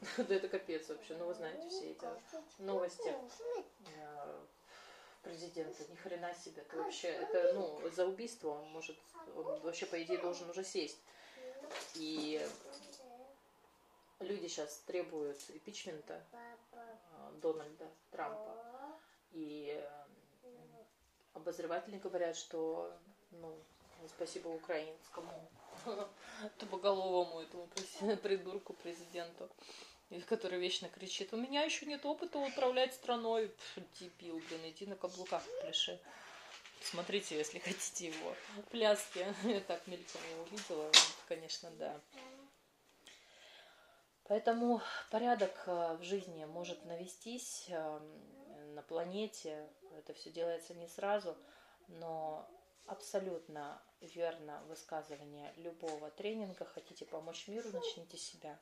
да 0.16 0.34
это 0.34 0.48
капец 0.48 0.88
вообще, 0.88 1.16
ну 1.16 1.26
вы 1.26 1.34
знаете 1.34 1.68
все 1.68 1.92
эти 1.92 2.06
новости 2.58 3.14
э, 3.96 4.40
президента, 5.22 5.84
ни 5.88 5.94
хрена 5.94 6.34
себе, 6.34 6.62
это 6.62 6.76
вообще, 6.78 7.08
это, 7.08 7.52
ну, 7.52 7.80
за 7.90 8.06
убийство 8.06 8.48
он 8.48 8.64
может, 8.70 8.96
он 9.36 9.60
вообще, 9.60 9.86
по 9.86 10.02
идее, 10.02 10.18
должен 10.18 10.50
уже 10.50 10.64
сесть. 10.64 10.98
И 11.94 12.44
люди 14.20 14.46
сейчас 14.46 14.82
требуют 14.86 15.38
импичмента 15.48 16.22
а, 16.72 17.32
Дональда 17.42 17.88
Трампа. 18.10 18.56
И 19.32 19.82
обозреватели 21.34 21.98
говорят, 21.98 22.36
что, 22.36 22.92
ну, 23.32 23.54
спасибо 24.08 24.48
украинскому 24.48 25.48
тупоголовому 26.58 27.40
этому 27.40 27.68
придурку 28.22 28.72
президенту, 28.74 29.48
который 30.26 30.58
вечно 30.58 30.88
кричит, 30.88 31.32
у 31.32 31.36
меня 31.36 31.62
еще 31.62 31.86
нет 31.86 32.04
опыта 32.04 32.38
управлять 32.38 32.94
страной. 32.94 33.50
Дебил, 33.98 34.40
блин, 34.48 34.60
иди 34.64 34.86
на 34.86 34.96
каблуках 34.96 35.42
пляши. 35.60 36.00
Смотрите, 36.82 37.36
если 37.36 37.58
хотите 37.60 38.08
его 38.08 38.34
пляски. 38.70 39.26
Я 39.44 39.60
так 39.60 39.86
мельком 39.86 40.20
его 40.30 40.42
увидела, 40.42 40.90
конечно, 41.28 41.70
да. 41.78 42.00
Поэтому 44.30 44.80
порядок 45.10 45.50
э, 45.66 45.96
в 45.96 46.04
жизни 46.04 46.44
может 46.44 46.84
навестись 46.84 47.66
эм, 47.68 48.76
на 48.76 48.82
планете. 48.82 49.68
Это 49.98 50.14
все 50.14 50.30
делается 50.30 50.72
не 50.72 50.86
сразу, 50.86 51.36
но 51.88 52.48
абсолютно 52.86 53.82
верно 54.00 54.62
высказывание 54.68 55.52
любого 55.56 56.12
тренинга. 56.12 56.64
Хотите 56.64 57.06
помочь 57.06 57.48
миру, 57.48 57.70
начните 57.72 58.18
себя. 58.18 58.56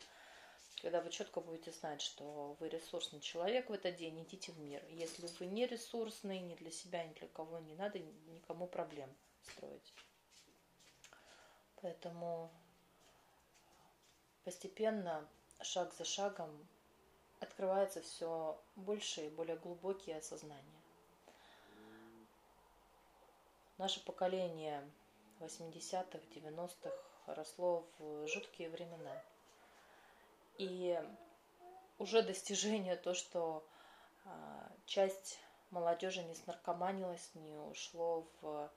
Когда 0.81 1.03
вы 1.03 1.11
четко 1.11 1.43
будете 1.43 1.71
знать, 1.73 2.01
что 2.01 2.57
вы 2.61 2.71
ресурсный 2.71 3.21
человек 3.21 3.69
в 3.69 3.75
этот 3.75 3.97
день, 3.97 4.23
идите 4.23 4.53
в 4.53 4.59
мир. 4.61 4.83
Если 4.89 5.27
вы 5.39 5.45
не 5.45 5.67
ресурсный 5.67 6.39
ни 6.39 6.55
для 6.55 6.71
себя, 6.71 7.05
ни 7.05 7.13
для 7.13 7.29
кого, 7.29 7.59
не 7.59 7.75
надо 7.75 7.99
никому 7.99 8.69
проблем 8.69 9.15
строить. 9.43 9.93
Поэтому 11.83 12.51
постепенно 14.45 15.29
шаг 15.63 15.93
за 15.95 16.05
шагом 16.05 16.51
открывается 17.41 18.01
все 18.03 18.61
больше 18.77 19.27
и 19.27 19.31
более 19.31 19.57
глубокие 19.57 20.19
осознания. 20.19 20.63
Наше 23.77 24.05
поколение 24.05 24.83
80-х, 25.41 26.19
90-х 26.35 26.91
росло 27.27 27.87
в 27.99 28.27
жуткие 28.27 28.71
времена. 28.71 29.23
И 30.57 31.01
уже 31.99 32.23
достижение 32.23 32.97
то, 32.97 33.15
что 33.15 33.65
а, 34.25 34.73
часть 34.87 35.39
молодежи 35.71 36.23
не 36.25 36.35
снаркоманилась, 36.35 37.31
не 37.35 37.57
ушло 37.57 38.27
в 38.41 38.71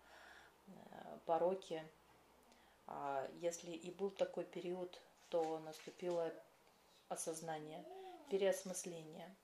э, 0.67 1.17
пороки. 1.25 1.83
А 2.87 3.27
если 3.39 3.71
и 3.71 3.91
был 3.91 4.09
такой 4.11 4.43
период, 4.43 4.99
то 5.29 5.59
наступило 5.59 6.31
осознание, 7.11 7.83
переосмысление, 8.29 9.35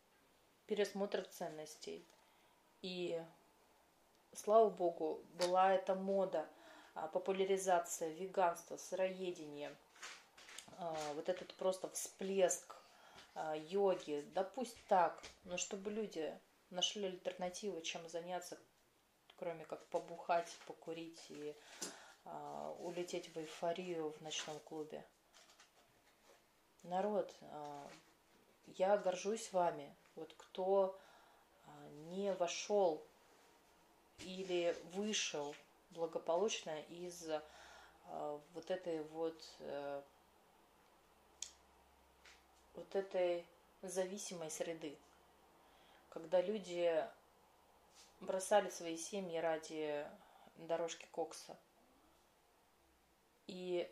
пересмотр 0.66 1.24
ценностей. 1.26 2.08
И, 2.82 3.22
слава 4.34 4.70
богу, 4.70 5.22
была 5.34 5.74
эта 5.74 5.94
мода, 5.96 6.48
а, 6.94 7.08
популяризация 7.08 8.14
веганства, 8.14 8.78
сыроедения, 8.78 9.76
а, 10.78 10.96
вот 11.16 11.28
этот 11.30 11.54
просто 11.56 11.90
всплеск 11.90 12.76
а, 13.36 13.56
йоги, 13.56 14.26
да 14.34 14.44
пусть 14.44 14.78
так, 14.88 15.22
но 15.44 15.58
чтобы 15.58 15.92
люди 15.92 16.34
нашли 16.70 17.06
альтернативу, 17.08 17.82
чем 17.82 18.08
заняться, 18.08 18.58
кроме 19.36 19.66
как 19.66 19.86
побухать, 19.88 20.52
покурить 20.66 21.24
и 21.30 21.56
улететь 22.80 23.34
в 23.34 23.38
эйфорию 23.38 24.10
в 24.12 24.22
ночном 24.22 24.60
клубе 24.60 25.06
народ, 26.84 27.34
а, 27.42 27.90
я 28.78 28.98
горжусь 28.98 29.52
вами. 29.54 29.96
Вот 30.16 30.34
кто 30.38 31.00
а, 31.66 31.90
не 32.10 32.34
вошел 32.34 33.04
или 34.20 34.76
вышел 34.94 35.56
благополучно 35.92 36.80
из 36.90 37.28
а, 37.30 38.42
вот 38.54 38.72
этой 38.72 39.04
вот 39.04 39.42
э, 39.60 40.02
вот 42.76 42.96
этой 42.96 43.46
зависимой 43.82 44.50
среды, 44.50 44.98
когда 46.10 46.42
люди 46.42 47.06
бросали 48.22 48.70
свои 48.70 48.98
семьи 48.98 49.38
ради 49.38 50.06
дорожки 50.58 51.08
кокса. 51.12 51.58
И 53.48 53.90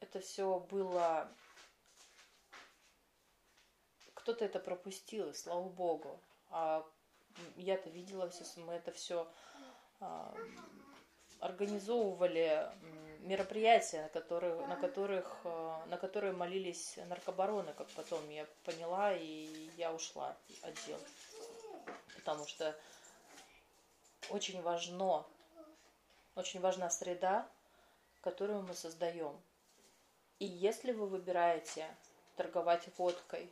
это 0.00 0.20
все 0.20 0.58
было 0.70 1.28
кто-то 4.26 4.44
это 4.44 4.58
пропустил, 4.58 5.32
слава 5.34 5.68
богу. 5.68 6.18
А 6.50 6.84
я-то 7.54 7.88
видела 7.90 8.28
все, 8.28 8.44
мы 8.62 8.72
это 8.72 8.90
все 8.90 9.28
а, 10.00 10.34
организовывали 11.38 12.68
мероприятия, 13.20 14.02
на 14.02 14.08
которых, 14.08 14.66
на 14.66 14.74
которых, 14.74 15.36
а, 15.44 15.86
на 15.86 15.96
которые 15.96 16.32
молились 16.32 16.98
наркобароны, 17.06 17.72
как 17.74 17.86
потом 17.90 18.28
я 18.30 18.48
поняла, 18.64 19.14
и 19.14 19.70
я 19.76 19.94
ушла 19.94 20.36
от. 20.62 20.74
Потому 22.16 22.44
что 22.48 22.76
очень 24.30 24.60
важно, 24.60 25.24
очень 26.34 26.58
важна 26.58 26.90
среда, 26.90 27.48
которую 28.22 28.62
мы 28.62 28.74
создаем. 28.74 29.40
И 30.40 30.46
если 30.46 30.90
вы 30.90 31.06
выбираете 31.06 31.86
торговать 32.34 32.88
водкой, 32.98 33.48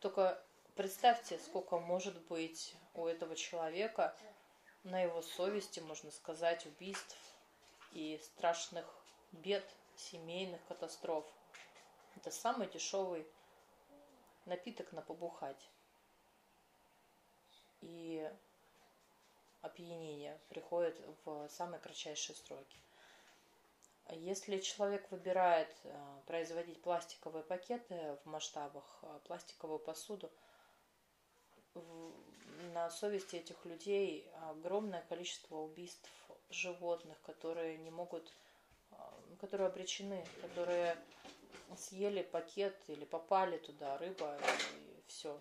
только 0.00 0.42
представьте, 0.76 1.38
сколько 1.38 1.78
может 1.78 2.20
быть 2.26 2.74
у 2.94 3.06
этого 3.06 3.34
человека 3.36 4.16
на 4.84 5.00
его 5.00 5.22
совести, 5.22 5.80
можно 5.80 6.10
сказать, 6.10 6.66
убийств 6.66 7.16
и 7.92 8.20
страшных 8.22 8.86
бед, 9.32 9.64
семейных 9.96 10.60
катастроф. 10.68 11.24
Это 12.16 12.30
самый 12.30 12.68
дешевый 12.68 13.26
напиток 14.46 14.92
на 14.92 15.02
побухать. 15.02 15.68
И 17.80 18.30
опьянение 19.62 20.38
приходит 20.48 21.00
в 21.24 21.48
самые 21.48 21.80
кратчайшие 21.80 22.36
сроки. 22.36 22.78
Если 24.10 24.58
человек 24.58 25.10
выбирает 25.10 25.68
э, 25.84 26.20
производить 26.26 26.80
пластиковые 26.80 27.44
пакеты 27.44 28.18
в 28.24 28.26
масштабах, 28.26 28.84
э, 29.02 29.18
пластиковую 29.24 29.78
посуду, 29.78 30.30
на 32.72 32.90
совести 32.90 33.36
этих 33.36 33.64
людей 33.64 34.28
огромное 34.50 35.02
количество 35.08 35.56
убийств 35.56 36.10
животных, 36.50 37.20
которые 37.22 37.76
не 37.76 37.90
могут, 37.90 38.32
э, 38.92 38.94
которые 39.40 39.68
обречены, 39.68 40.24
которые 40.40 40.96
съели 41.76 42.22
пакет 42.22 42.76
или 42.88 43.04
попали 43.04 43.58
туда, 43.58 43.98
рыба 43.98 44.38
и 44.72 45.02
все. 45.06 45.38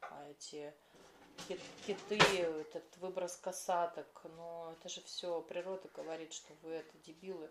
А 0.00 0.26
эти 0.30 0.72
киты, 1.86 2.18
этот 2.18 2.96
выброс 2.96 3.36
касаток, 3.36 4.22
но 4.36 4.74
это 4.78 4.88
же 4.88 5.02
все 5.02 5.42
природа 5.42 5.88
говорит, 5.94 6.32
что 6.32 6.54
вы 6.62 6.70
это 6.70 6.96
дебилы. 6.98 7.50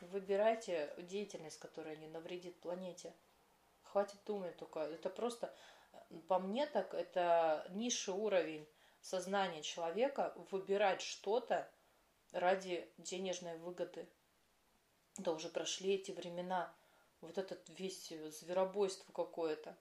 Выбирайте 0.00 0.94
деятельность, 0.98 1.58
которая 1.58 1.96
не 1.96 2.06
навредит 2.06 2.60
планете. 2.60 3.14
Хватит 3.82 4.18
думать 4.26 4.56
только. 4.56 4.80
Это 4.80 5.08
просто, 5.08 5.54
по 6.28 6.38
мне 6.38 6.66
так, 6.66 6.92
это 6.94 7.66
низший 7.70 8.14
уровень 8.14 8.68
сознания 9.00 9.62
человека 9.62 10.34
выбирать 10.50 11.00
что-то 11.00 11.70
ради 12.32 12.92
денежной 12.98 13.56
выгоды. 13.58 14.08
Да 15.16 15.32
уже 15.32 15.48
прошли 15.48 15.94
эти 15.94 16.12
времена. 16.12 16.74
Вот 17.22 17.38
этот 17.38 17.66
весь 17.70 18.08
зверобойство 18.08 19.10
какое-то. 19.12 19.78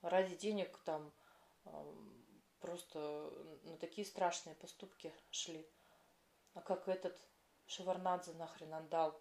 Ради 0.00 0.36
денег 0.36 0.78
там 0.84 1.12
просто 2.60 3.32
на 3.64 3.76
такие 3.78 4.06
страшные 4.06 4.54
поступки 4.54 5.12
шли. 5.30 5.68
А 6.54 6.60
как 6.60 6.86
этот 6.86 7.18
Шеварнадзе 7.68 8.32
нахрен 8.32 8.72
отдал 8.74 9.20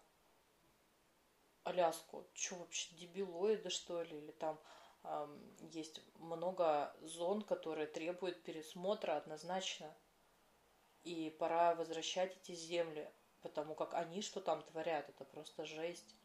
Аляску. 1.64 2.26
Че 2.34 2.56
вообще, 2.56 2.96
дебилоиды 2.96 3.70
что 3.70 4.02
ли? 4.02 4.18
Или 4.18 4.32
там 4.32 4.58
эм, 5.04 5.56
есть 5.60 6.02
много 6.16 6.96
зон, 7.02 7.42
которые 7.42 7.88
требуют 7.88 8.42
пересмотра 8.44 9.18
однозначно. 9.18 9.94
И 11.04 11.30
пора 11.30 11.76
возвращать 11.76 12.38
эти 12.38 12.54
земли, 12.54 13.10
потому 13.42 13.76
как 13.76 13.94
они 13.94 14.22
что 14.22 14.40
там 14.40 14.64
творят, 14.64 15.10
это 15.10 15.26
просто 15.26 15.66
жесть. 15.66 16.16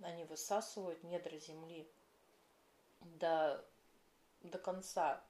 Они 0.00 0.24
высасывают 0.24 1.02
недра 1.04 1.36
земли 1.36 1.90
до, 3.00 3.62
до 4.40 4.58
конца 4.58 5.22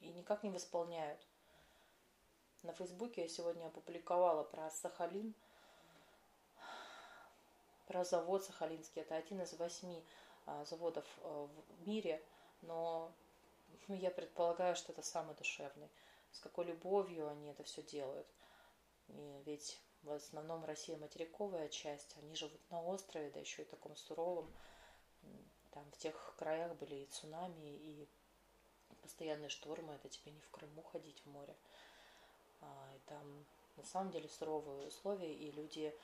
и 0.00 0.08
никак 0.08 0.42
не 0.42 0.50
восполняют. 0.50 1.20
На 2.66 2.72
Фейсбуке 2.72 3.22
я 3.22 3.28
сегодня 3.28 3.66
опубликовала 3.66 4.42
про 4.42 4.68
Сахалин, 4.70 5.32
про 7.86 8.04
завод 8.04 8.44
Сахалинский. 8.44 9.02
Это 9.02 9.14
один 9.14 9.40
из 9.40 9.52
восьми 9.54 10.04
а, 10.46 10.64
заводов 10.64 11.04
а, 11.22 11.46
в 11.46 11.86
мире, 11.86 12.20
но 12.62 13.12
ну, 13.86 13.94
я 13.94 14.10
предполагаю, 14.10 14.74
что 14.74 14.90
это 14.90 15.02
самый 15.02 15.36
душевный. 15.36 15.88
с 16.32 16.40
какой 16.40 16.64
любовью 16.64 17.28
они 17.28 17.50
это 17.50 17.62
все 17.62 17.84
делают. 17.84 18.26
И 19.10 19.42
ведь 19.46 19.80
в 20.02 20.10
основном 20.10 20.64
Россия 20.64 20.96
материковая 20.96 21.68
часть, 21.68 22.16
они 22.16 22.34
живут 22.34 22.60
на 22.72 22.82
острове, 22.82 23.30
да 23.30 23.38
еще 23.38 23.62
и 23.62 23.66
таком 23.66 23.94
суровом. 23.94 24.52
Там 25.70 25.88
в 25.92 25.96
тех 25.98 26.34
краях 26.36 26.74
были 26.74 26.96
и 26.96 27.06
цунами, 27.06 27.76
и 27.76 28.08
постоянные 29.02 29.50
штормы, 29.50 29.94
это 29.94 30.08
тебе 30.08 30.32
не 30.32 30.40
в 30.40 30.50
Крыму 30.50 30.82
ходить 30.82 31.22
в 31.24 31.30
море. 31.30 31.54
А, 32.60 32.92
и 32.94 32.98
там 33.08 33.44
на 33.76 33.84
самом 33.84 34.10
деле 34.10 34.28
суровые 34.28 34.86
условия, 34.86 35.32
и 35.32 35.50
люди, 35.52 35.94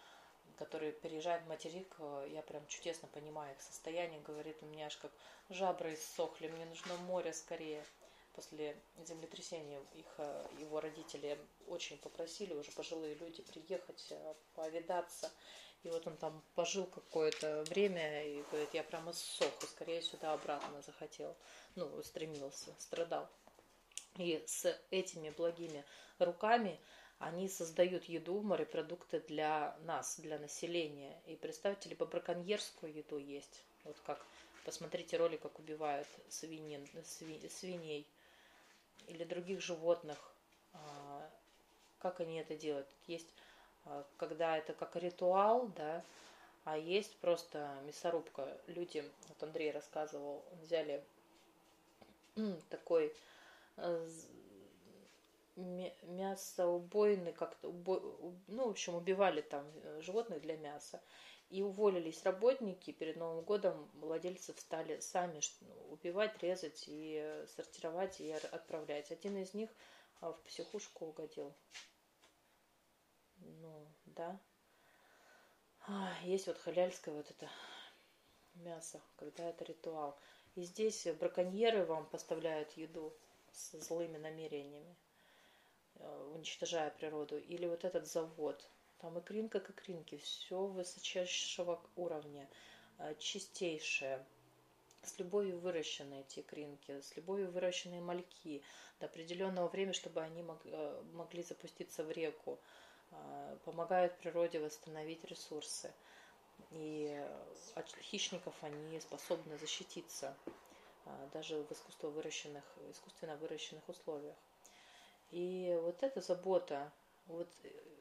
которые 0.58 0.92
переезжают 0.92 1.44
в 1.44 1.48
материк, 1.48 1.96
я 2.28 2.42
прям 2.42 2.66
чудесно 2.66 3.08
понимаю 3.08 3.54
их 3.54 3.62
состояние, 3.62 4.20
говорит, 4.20 4.56
у 4.62 4.66
меня 4.66 4.86
аж 4.86 4.96
как 4.96 5.10
жабры 5.48 5.94
иссохли, 5.94 6.48
мне 6.48 6.66
нужно 6.66 6.96
море 6.98 7.32
скорее. 7.32 7.84
После 8.34 8.74
землетрясения 9.06 9.78
их, 9.94 10.06
его 10.58 10.80
родители 10.80 11.38
очень 11.68 11.98
попросили, 11.98 12.54
уже 12.54 12.70
пожилые 12.72 13.14
люди, 13.16 13.42
приехать, 13.42 14.06
э, 14.10 14.34
повидаться. 14.54 15.30
И 15.82 15.90
вот 15.90 16.06
он 16.06 16.16
там 16.16 16.42
пожил 16.54 16.86
какое-то 16.86 17.64
время 17.64 18.24
и 18.24 18.42
говорит, 18.50 18.72
я 18.72 18.84
прям 18.84 19.10
иссох, 19.10 19.52
и 19.62 19.66
скорее 19.66 20.00
сюда 20.00 20.32
обратно 20.32 20.80
захотел. 20.80 21.36
Ну, 21.74 22.02
стремился, 22.02 22.74
страдал. 22.78 23.28
И 24.16 24.42
с 24.46 24.78
этими 24.90 25.30
благими 25.30 25.84
руками 26.18 26.78
они 27.18 27.48
создают 27.48 28.04
еду, 28.04 28.42
морепродукты 28.42 29.20
для 29.20 29.76
нас, 29.84 30.18
для 30.18 30.38
населения. 30.38 31.20
И 31.26 31.36
представьте, 31.36 31.88
либо 31.88 32.04
браконьерскую 32.04 32.92
еду 32.92 33.16
есть. 33.16 33.64
Вот 33.84 33.96
как, 34.04 34.24
посмотрите 34.64 35.16
ролик, 35.16 35.40
как 35.40 35.58
убивают 35.58 36.08
свинин, 36.28 36.86
свиней 37.48 38.06
или 39.06 39.24
других 39.24 39.60
животных. 39.60 40.18
А, 40.72 41.30
как 42.00 42.20
они 42.20 42.38
это 42.38 42.56
делают? 42.56 42.88
Есть 43.06 43.28
а, 43.84 44.04
когда 44.16 44.56
это 44.58 44.72
как 44.72 44.96
ритуал, 44.96 45.68
да, 45.76 46.04
а 46.64 46.76
есть 46.76 47.16
просто 47.16 47.68
мясорубка. 47.84 48.56
Люди, 48.66 49.04
вот 49.28 49.42
Андрей 49.42 49.72
рассказывал, 49.72 50.44
взяли 50.62 51.02
такой 52.70 53.14
э, 53.76 54.08
мясоубойный, 55.56 57.32
как-то, 57.32 57.68
ну, 58.48 58.66
в 58.66 58.70
общем, 58.70 58.94
убивали 58.94 59.42
там 59.42 59.66
э, 59.82 60.00
животных 60.00 60.40
для 60.40 60.56
мяса. 60.56 61.02
И 61.50 61.60
уволились 61.62 62.22
работники, 62.24 62.92
перед 62.92 63.16
Новым 63.16 63.44
годом 63.44 63.90
владельцы 63.94 64.54
стали 64.56 65.00
сами 65.00 65.40
убивать, 65.90 66.42
резать 66.42 66.84
и 66.86 67.44
сортировать 67.54 68.20
и 68.22 68.32
отправлять. 68.32 69.12
Один 69.12 69.36
из 69.36 69.52
них 69.52 69.68
в 70.22 70.32
психушку 70.46 71.06
угодил 71.06 71.54
ну, 73.44 73.86
да. 74.06 74.40
Есть 76.22 76.46
вот 76.46 76.58
халяльское 76.58 77.14
вот 77.14 77.30
это 77.30 77.50
мясо, 78.54 79.00
когда 79.16 79.48
это 79.48 79.64
ритуал. 79.64 80.18
И 80.54 80.62
здесь 80.62 81.06
браконьеры 81.18 81.84
вам 81.84 82.06
поставляют 82.06 82.72
еду 82.72 83.16
с 83.52 83.78
злыми 83.78 84.18
намерениями, 84.18 84.96
э, 85.96 86.30
уничтожая 86.34 86.90
природу. 86.90 87.38
Или 87.38 87.66
вот 87.66 87.84
этот 87.84 88.06
завод. 88.06 88.68
Там 88.98 89.18
икринка 89.18 89.60
к 89.60 89.70
икринке, 89.70 90.16
все 90.18 90.66
высочайшего 90.66 91.80
уровня, 91.96 92.48
э, 92.98 93.14
чистейшее, 93.18 94.24
с 95.02 95.18
любовью 95.18 95.58
выращенные 95.58 96.20
эти 96.20 96.40
икринки, 96.40 97.00
с 97.00 97.16
любовью 97.16 97.50
выращенные 97.50 98.00
мальки 98.00 98.62
до 99.00 99.06
определенного 99.06 99.68
времени, 99.68 99.92
чтобы 99.92 100.20
они 100.20 100.42
э, 100.42 101.02
могли 101.12 101.42
запуститься 101.42 102.04
в 102.04 102.10
реку. 102.10 102.58
Помогают 103.66 104.16
природе 104.20 104.58
восстановить 104.58 105.22
ресурсы. 105.24 105.92
И 106.70 107.22
от 107.74 107.94
хищников 107.96 108.54
они 108.62 108.98
способны 109.00 109.58
защититься 109.58 110.34
даже 111.32 111.62
в 111.62 111.72
искусственно 111.72 112.12
выращенных, 112.12 112.64
искусственно 112.90 113.36
выращенных 113.36 113.88
условиях. 113.88 114.36
И 115.30 115.78
вот 115.82 116.02
эта 116.02 116.20
забота, 116.20 116.92
вот 117.26 117.48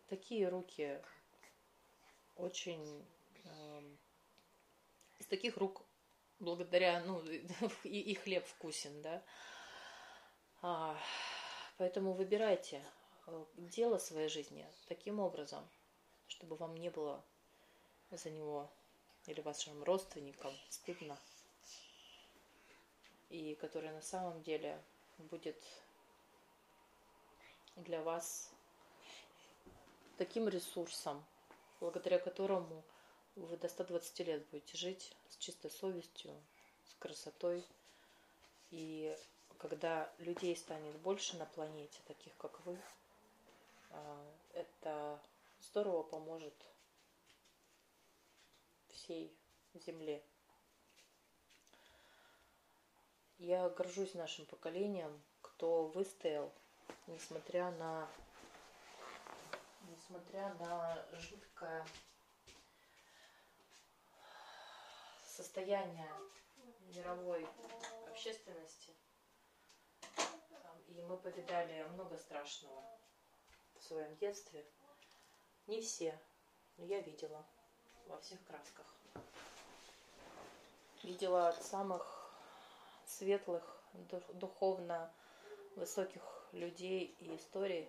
такие 0.09 0.49
руки 0.49 1.01
очень 2.35 3.05
из 5.19 5.25
таких 5.27 5.57
рук 5.57 5.83
благодаря, 6.39 7.01
ну, 7.05 7.21
и, 7.83 7.99
и 7.99 8.15
хлеб 8.15 8.45
вкусен, 8.45 9.01
да. 9.01 9.23
А, 10.61 10.97
поэтому 11.77 12.13
выбирайте, 12.13 12.83
Э, 13.27 13.45
дело 13.55 13.97
своей 13.97 14.29
жизни 14.29 14.67
таким 14.87 15.19
образом, 15.19 15.67
чтобы 16.27 16.55
вам 16.55 16.75
не 16.75 16.89
было 16.89 17.23
за 18.09 18.29
него 18.29 18.69
или 19.27 19.41
вашим 19.41 19.83
родственникам 19.83 20.53
стыдно, 20.69 21.17
и 23.31 23.55
который 23.55 23.91
на 23.91 24.01
самом 24.01 24.43
деле 24.43 24.79
будет 25.17 25.57
для 27.77 28.01
вас 28.03 28.51
таким 30.17 30.49
ресурсом, 30.49 31.23
благодаря 31.79 32.19
которому 32.19 32.83
вы 33.35 33.55
до 33.55 33.69
120 33.69 34.19
лет 34.19 34.45
будете 34.49 34.77
жить 34.77 35.15
с 35.29 35.37
чистой 35.37 35.71
совестью, 35.71 36.31
с 36.85 36.93
красотой. 36.95 37.65
И 38.69 39.17
когда 39.57 40.11
людей 40.19 40.55
станет 40.55 40.95
больше 40.99 41.37
на 41.37 41.45
планете, 41.45 41.99
таких 42.05 42.35
как 42.37 42.59
вы, 42.65 42.77
а, 43.91 44.31
это 44.53 45.19
здорово 45.61 46.03
поможет 46.03 46.53
всей 48.89 49.33
Земле. 49.73 50.21
Я 53.43 53.67
горжусь 53.69 54.13
нашим 54.13 54.45
поколением, 54.45 55.19
кто 55.41 55.87
выстоял, 55.87 56.53
несмотря 57.07 57.71
на, 57.71 58.07
несмотря 59.89 60.53
на 60.59 61.03
жуткое 61.13 61.83
состояние 65.25 66.07
мировой 66.93 67.47
общественности. 68.07 68.93
И 70.89 71.01
мы 71.01 71.17
повидали 71.17 71.81
много 71.93 72.19
страшного 72.19 72.83
в 73.73 73.81
своем 73.81 74.15
детстве. 74.17 74.63
Не 75.65 75.81
все, 75.81 76.15
но 76.77 76.85
я 76.85 77.01
видела 77.01 77.43
во 78.05 78.19
всех 78.19 78.37
красках. 78.45 78.85
Видела 81.01 81.49
от 81.49 81.63
самых 81.63 82.20
светлых, 83.17 83.63
духовно 84.33 85.11
высоких 85.75 86.21
людей 86.51 87.15
и 87.19 87.35
историй 87.35 87.87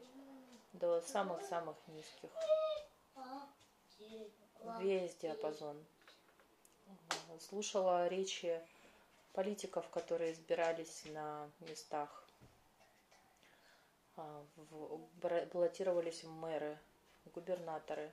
до 0.73 1.01
самых-самых 1.03 1.77
низких. 1.89 2.31
Весь 4.79 5.15
диапазон. 5.17 5.77
Слушала 7.41 8.09
речи 8.09 8.61
политиков, 9.33 9.89
которые 9.91 10.33
избирались 10.33 11.05
на 11.07 11.51
местах 11.61 12.23
а, 14.17 14.45
баллотировались 15.53 16.23
в 16.23 16.31
мэры, 16.31 16.79
губернаторы. 17.35 18.13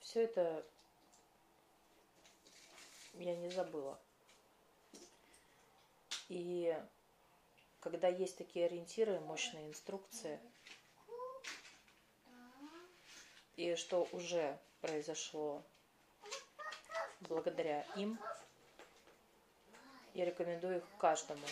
Все 0.00 0.24
это 0.24 0.64
я 3.14 3.36
не 3.36 3.50
забыла. 3.50 3.98
И 6.28 6.76
когда 7.80 8.08
есть 8.08 8.36
такие 8.36 8.66
ориентиры, 8.66 9.20
мощные 9.20 9.68
инструкции, 9.68 10.38
и 13.56 13.74
что 13.74 14.06
уже 14.12 14.58
произошло 14.80 15.62
благодаря 17.20 17.82
им, 17.96 18.18
я 20.14 20.24
рекомендую 20.24 20.78
их 20.78 20.84
каждому 20.98 21.46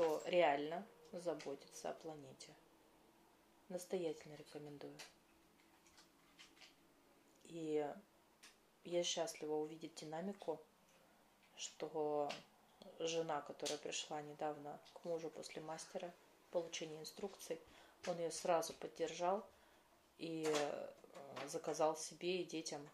кто 0.00 0.22
реально 0.26 0.86
заботится 1.12 1.90
о 1.90 1.94
планете. 1.94 2.54
Настоятельно 3.68 4.34
рекомендую. 4.36 4.96
И 7.44 7.86
я 8.84 9.02
счастлива 9.02 9.56
увидеть 9.56 9.94
динамику, 9.96 10.58
что 11.56 12.30
жена, 12.98 13.40
которая 13.42 13.78
пришла 13.78 14.20
недавно 14.22 14.78
к 14.94 15.04
мужу 15.04 15.30
после 15.30 15.62
мастера 15.62 16.12
получения 16.50 17.00
инструкций, 17.00 17.60
он 18.06 18.18
ее 18.18 18.30
сразу 18.30 18.72
поддержал 18.74 19.46
и 20.18 20.46
э, 20.46 20.88
заказал 21.46 21.96
себе 21.96 22.42
и 22.42 22.44
детям 22.44 22.86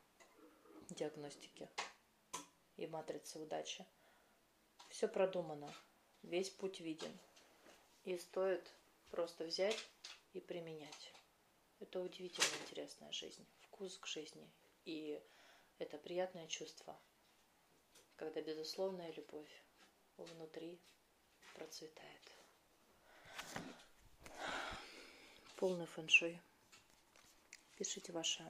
диагностики 0.90 1.68
и 2.76 2.86
матрицы 2.86 3.38
удачи. 3.38 3.84
Все 4.88 5.08
продумано 5.08 5.72
весь 6.22 6.50
путь 6.50 6.80
виден. 6.80 7.12
И 8.04 8.16
стоит 8.18 8.70
просто 9.10 9.44
взять 9.44 9.78
и 10.32 10.40
применять. 10.40 11.12
Это 11.80 12.00
удивительно 12.00 12.62
интересная 12.62 13.10
жизнь, 13.12 13.44
вкус 13.62 13.98
к 13.98 14.06
жизни. 14.06 14.48
И 14.84 15.20
это 15.78 15.98
приятное 15.98 16.46
чувство, 16.46 16.98
когда 18.16 18.40
безусловная 18.40 19.12
любовь 19.12 19.50
внутри 20.24 20.78
процветает. 21.54 22.32
Полный 25.56 25.86
фэншуй. 25.86 26.40
Пишите 27.76 28.12
ваше 28.12 28.44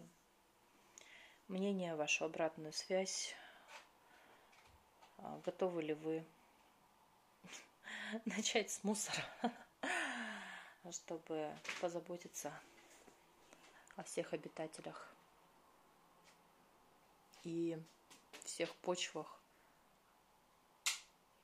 мнение, 1.49 1.95
вашу 1.95 2.25
обратную 2.25 2.73
связь. 2.73 3.35
А, 5.19 5.41
готовы 5.45 5.83
ли 5.83 5.95
вы 5.95 6.25
начать 8.25 8.71
с 8.71 8.83
мусора, 8.85 9.25
чтобы 10.91 11.53
позаботиться 11.81 12.53
о 13.97 14.03
всех 14.03 14.33
обитателях 14.33 15.12
и 17.45 17.79
всех 18.45 18.75
почвах, 18.77 19.41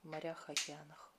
морях, 0.02 0.48
океанах. 0.48 1.11